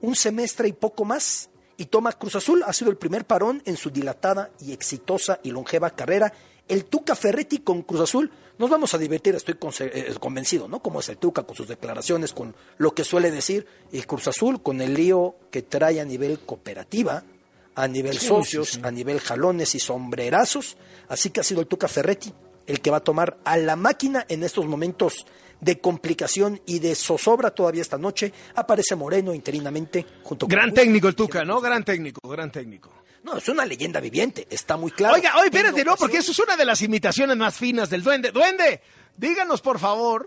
un 0.00 0.14
semestre 0.14 0.68
y 0.68 0.72
poco 0.72 1.04
más. 1.04 1.50
Y 1.76 1.86
toma 1.86 2.12
Cruz 2.12 2.36
Azul, 2.36 2.62
ha 2.66 2.72
sido 2.72 2.90
el 2.90 2.96
primer 2.96 3.24
parón 3.24 3.62
en 3.64 3.76
su 3.76 3.90
dilatada 3.90 4.50
y 4.60 4.72
exitosa 4.72 5.40
y 5.42 5.50
longeva 5.50 5.90
carrera. 5.90 6.32
El 6.68 6.84
Tuca 6.84 7.14
Ferretti 7.16 7.58
con 7.58 7.82
Cruz 7.82 8.00
Azul, 8.02 8.30
nos 8.58 8.70
vamos 8.70 8.94
a 8.94 8.98
divertir, 8.98 9.34
estoy 9.34 9.54
conce- 9.54 9.90
eh, 9.92 10.14
convencido, 10.20 10.68
¿no? 10.68 10.80
Como 10.80 11.00
es 11.00 11.08
el 11.08 11.16
Tuca 11.16 11.42
con 11.42 11.56
sus 11.56 11.66
declaraciones, 11.68 12.32
con 12.32 12.54
lo 12.78 12.94
que 12.94 13.02
suele 13.04 13.30
decir, 13.30 13.66
y 13.90 14.00
Cruz 14.02 14.28
Azul 14.28 14.62
con 14.62 14.80
el 14.80 14.94
lío 14.94 15.34
que 15.50 15.62
trae 15.62 16.00
a 16.00 16.04
nivel 16.04 16.38
cooperativa, 16.40 17.24
a 17.74 17.88
nivel 17.88 18.18
socios, 18.18 18.78
a 18.82 18.90
nivel 18.90 19.18
jalones 19.20 19.74
y 19.74 19.80
sombrerazos. 19.80 20.76
Así 21.08 21.30
que 21.30 21.40
ha 21.40 21.44
sido 21.44 21.62
el 21.62 21.66
Tuca 21.66 21.88
Ferretti 21.88 22.32
el 22.66 22.80
que 22.80 22.90
va 22.92 22.98
a 22.98 23.04
tomar 23.04 23.38
a 23.44 23.56
la 23.56 23.74
máquina 23.74 24.24
en 24.28 24.44
estos 24.44 24.66
momentos 24.66 25.26
de 25.62 25.78
complicación 25.80 26.60
y 26.66 26.80
de 26.80 26.94
zozobra 26.94 27.52
todavía 27.52 27.80
esta 27.80 27.96
noche. 27.96 28.32
Aparece 28.56 28.96
Moreno 28.96 29.32
interinamente 29.32 30.04
junto 30.22 30.46
con... 30.46 30.50
Gran 30.50 30.74
técnico 30.74 31.06
el 31.08 31.14
Tuca, 31.14 31.44
¿no? 31.44 31.60
Gran 31.60 31.84
técnico, 31.84 32.28
gran 32.28 32.50
técnico. 32.50 32.92
No, 33.22 33.36
es 33.38 33.48
una 33.48 33.64
leyenda 33.64 34.00
viviente, 34.00 34.48
está 34.50 34.76
muy 34.76 34.90
claro. 34.90 35.14
Oiga, 35.14 35.34
oye, 35.36 35.44
espérate, 35.46 35.84
no, 35.84 35.94
porque 35.94 36.18
eso 36.18 36.32
es 36.32 36.38
una 36.40 36.56
de 36.56 36.64
las 36.64 36.82
imitaciones 36.82 37.36
más 37.36 37.56
finas 37.56 37.88
del 37.88 38.02
duende. 38.02 38.32
Duende, 38.32 38.82
díganos 39.16 39.60
por 39.62 39.78
favor, 39.78 40.26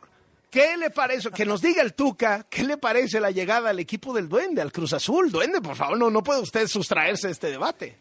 ¿qué 0.50 0.78
le 0.78 0.89
parece? 0.91 1.30
Que 1.32 1.45
nos 1.45 1.62
diga 1.62 1.82
el 1.82 1.93
Tuca, 1.93 2.45
¿qué 2.50 2.63
le 2.63 2.78
parece 2.78 3.19
la 3.19 3.32
llegada 3.32 3.71
al 3.71 3.80
equipo 3.80 4.13
del 4.13 4.30
duende, 4.30 4.62
al 4.62 4.71
Cruz 4.71 4.93
Azul? 4.93 5.30
Duende, 5.30 5.60
por 5.60 5.76
favor, 5.76 5.98
no, 5.98 6.10
no 6.10 6.24
puede 6.24 6.39
usted 6.39 6.65
sustraerse 6.67 7.28
de 7.28 7.34
este 7.34 7.52
debate. 7.52 7.98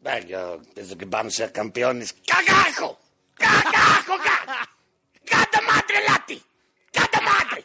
Bueno, 0.00 0.26
yo 0.26 0.62
pienso 0.74 0.96
que 0.96 1.04
vamos 1.04 1.34
a 1.34 1.36
ser 1.36 1.52
campeones. 1.52 2.14
¡Cagajo! 2.26 2.98
¡Cagajo! 3.34 4.14
ca- 4.24 4.46
¡Cata 4.46 4.70
madre, 5.76 6.04
Lati! 6.08 6.42
¡Cata 6.92 7.20
madre! 7.20 7.64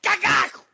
¡Cagajo! 0.00 0.64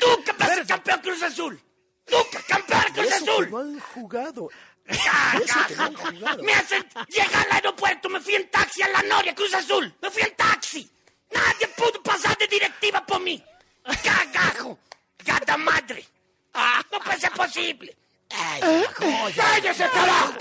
¡Tú 0.00 0.24
que 0.24 0.32
vas 0.32 0.50
a 0.50 0.54
ser 0.56 0.66
campeón 0.66 1.00
Cruz 1.00 1.22
Azul! 1.22 1.60
¡Tú 2.06 2.16
que 2.30 2.38
campeón 2.42 2.82
Cruz 2.94 3.12
Azul! 3.12 3.50
no 3.50 3.58
han 3.58 3.80
jugado. 3.80 4.48
Eso 4.86 5.00
que 5.68 5.76
no 5.76 5.82
han 5.84 5.94
¡Cagajo! 5.94 6.16
jugado. 6.16 6.42
Me 6.42 6.52
hacen 6.54 6.84
llegar 7.08 7.46
al 7.46 7.52
aeropuerto, 7.52 8.08
me 8.08 8.20
fui 8.20 8.34
en 8.34 8.50
taxi 8.50 8.82
a 8.82 8.88
la 8.88 9.02
Noria, 9.02 9.34
Cruz 9.34 9.54
Azul. 9.54 9.94
Me 10.02 10.10
fui 10.10 10.22
en 10.22 10.34
taxi. 10.36 10.90
Nadie 11.32 11.68
pudo 11.76 12.02
pasar 12.02 12.36
de 12.38 12.46
directiva 12.46 13.04
por 13.06 13.20
mí. 13.20 13.42
¡Cagajo! 14.02 14.78
¡Cata 15.24 15.56
madre! 15.56 16.04
¡No 16.92 16.98
puede 17.00 17.18
ser 17.20 17.32
posible! 17.32 17.96
¡Ay, 18.30 18.84
¡Cállese, 19.34 19.88
carajo! 19.92 20.32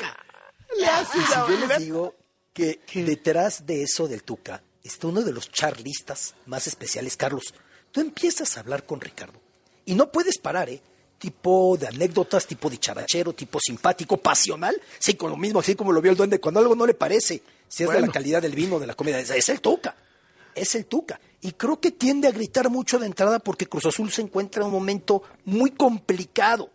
Le 0.78 0.86
hace 0.88 1.14
si 1.22 1.32
la- 1.32 1.48
yo 1.48 1.68
les 1.68 1.78
digo 1.80 2.16
que 2.54 2.80
detrás 3.04 3.66
de 3.66 3.84
eso 3.84 4.08
del 4.08 4.24
Tuca 4.24 4.62
está 4.84 5.08
uno 5.08 5.22
de 5.22 5.34
los 5.34 5.52
charlistas 5.52 6.36
más 6.46 6.68
especiales, 6.68 7.18
Carlos. 7.18 7.54
Tú 7.92 8.02
empiezas 8.02 8.56
a 8.56 8.62
hablar 8.62 8.86
con 8.86 9.02
Ricardo 9.02 9.40
y 9.86 9.96
no 9.96 10.12
puedes 10.12 10.38
parar, 10.38 10.70
¿eh? 10.70 10.82
Tipo 11.18 11.78
de 11.80 11.88
anécdotas, 11.88 12.48
tipo 12.48 12.70
dicharachero, 12.70 13.34
tipo 13.34 13.60
simpático, 13.60 14.18
pasional. 14.18 14.82
Sí, 14.98 15.14
con 15.14 15.30
lo 15.30 15.38
mismo, 15.38 15.60
así 15.60 15.76
como 15.76 15.92
lo 15.92 16.02
vio 16.02 16.12
el 16.12 16.18
duende, 16.18 16.40
cuando 16.40 16.60
algo 16.60 16.76
no 16.76 16.88
le 16.88 16.96
parece, 16.96 17.44
si 17.68 17.84
es 17.84 17.90
de 17.90 18.02
la 18.02 18.08
calidad 18.08 18.42
del 18.42 18.56
vino, 18.56 18.80
de 18.80 18.88
la 18.88 18.96
comida, 18.96 19.20
es, 19.20 19.30
es 19.30 19.50
el 19.50 19.62
Tuca. 19.62 19.96
Es 20.56 20.74
el 20.74 20.86
Tuca. 20.86 21.20
Y 21.42 21.52
creo 21.54 21.80
que 21.80 21.92
tiende 21.92 22.28
a 22.28 22.32
gritar 22.32 22.70
mucho 22.70 22.98
de 22.98 23.06
entrada 23.06 23.40
porque 23.40 23.68
Cruz 23.68 23.86
Azul 23.86 24.12
se 24.12 24.22
encuentra 24.22 24.62
en 24.62 24.68
un 24.68 24.74
momento 24.74 25.24
muy 25.46 25.72
complicado. 25.72 26.70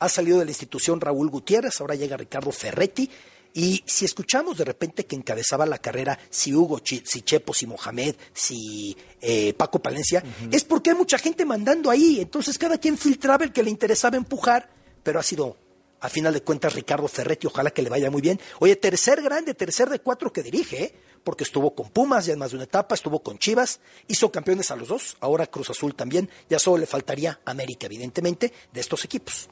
Ha 0.00 0.08
salido 0.08 0.38
de 0.40 0.46
la 0.46 0.50
institución 0.50 1.00
Raúl 1.00 1.30
Gutiérrez, 1.30 1.80
ahora 1.80 1.94
llega 1.94 2.16
Ricardo 2.16 2.50
Ferretti. 2.50 3.08
Y 3.54 3.82
si 3.86 4.04
escuchamos 4.04 4.56
de 4.56 4.64
repente 4.64 5.04
que 5.04 5.16
encabezaba 5.16 5.66
la 5.66 5.78
carrera 5.78 6.18
si 6.30 6.54
Hugo, 6.54 6.80
si 6.82 7.00
Chepo, 7.00 7.52
si 7.52 7.66
Mohamed, 7.66 8.14
si 8.32 8.96
eh, 9.20 9.52
Paco 9.54 9.80
Palencia, 9.80 10.22
es 10.50 10.64
porque 10.64 10.90
hay 10.90 10.96
mucha 10.96 11.18
gente 11.18 11.44
mandando 11.44 11.90
ahí. 11.90 12.20
Entonces 12.20 12.56
cada 12.56 12.78
quien 12.78 12.96
filtraba 12.96 13.44
el 13.44 13.52
que 13.52 13.62
le 13.62 13.70
interesaba 13.70 14.16
empujar, 14.16 14.70
pero 15.02 15.20
ha 15.20 15.22
sido, 15.22 15.58
a 16.00 16.08
final 16.08 16.32
de 16.32 16.42
cuentas, 16.42 16.72
Ricardo 16.72 17.08
Ferretti. 17.08 17.46
Ojalá 17.46 17.70
que 17.70 17.82
le 17.82 17.90
vaya 17.90 18.10
muy 18.10 18.22
bien. 18.22 18.40
Oye, 18.60 18.76
tercer 18.76 19.20
grande, 19.20 19.54
tercer 19.54 19.90
de 19.90 19.98
cuatro 19.98 20.32
que 20.32 20.42
dirige, 20.42 20.84
¿eh? 20.84 20.94
porque 21.22 21.44
estuvo 21.44 21.74
con 21.74 21.90
Pumas 21.90 22.26
ya 22.26 22.32
en 22.32 22.38
más 22.38 22.50
de 22.50 22.56
una 22.56 22.64
etapa, 22.64 22.94
estuvo 22.94 23.22
con 23.22 23.38
Chivas, 23.38 23.80
hizo 24.08 24.32
campeones 24.32 24.70
a 24.70 24.76
los 24.76 24.88
dos, 24.88 25.16
ahora 25.20 25.46
Cruz 25.46 25.70
Azul 25.70 25.94
también. 25.94 26.30
Ya 26.48 26.58
solo 26.58 26.78
le 26.78 26.86
faltaría 26.86 27.40
América, 27.44 27.86
evidentemente, 27.86 28.52
de 28.72 28.80
estos 28.80 29.04
equipos. 29.04 29.50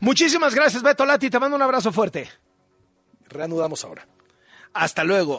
Muchísimas 0.00 0.54
gracias, 0.54 0.82
Beto 0.82 1.04
Lati. 1.04 1.30
Te 1.30 1.38
mando 1.38 1.56
un 1.56 1.62
abrazo 1.62 1.92
fuerte. 1.92 2.28
Reanudamos 3.30 3.84
ahora. 3.84 4.06
Hasta 4.72 5.04
luego. 5.04 5.38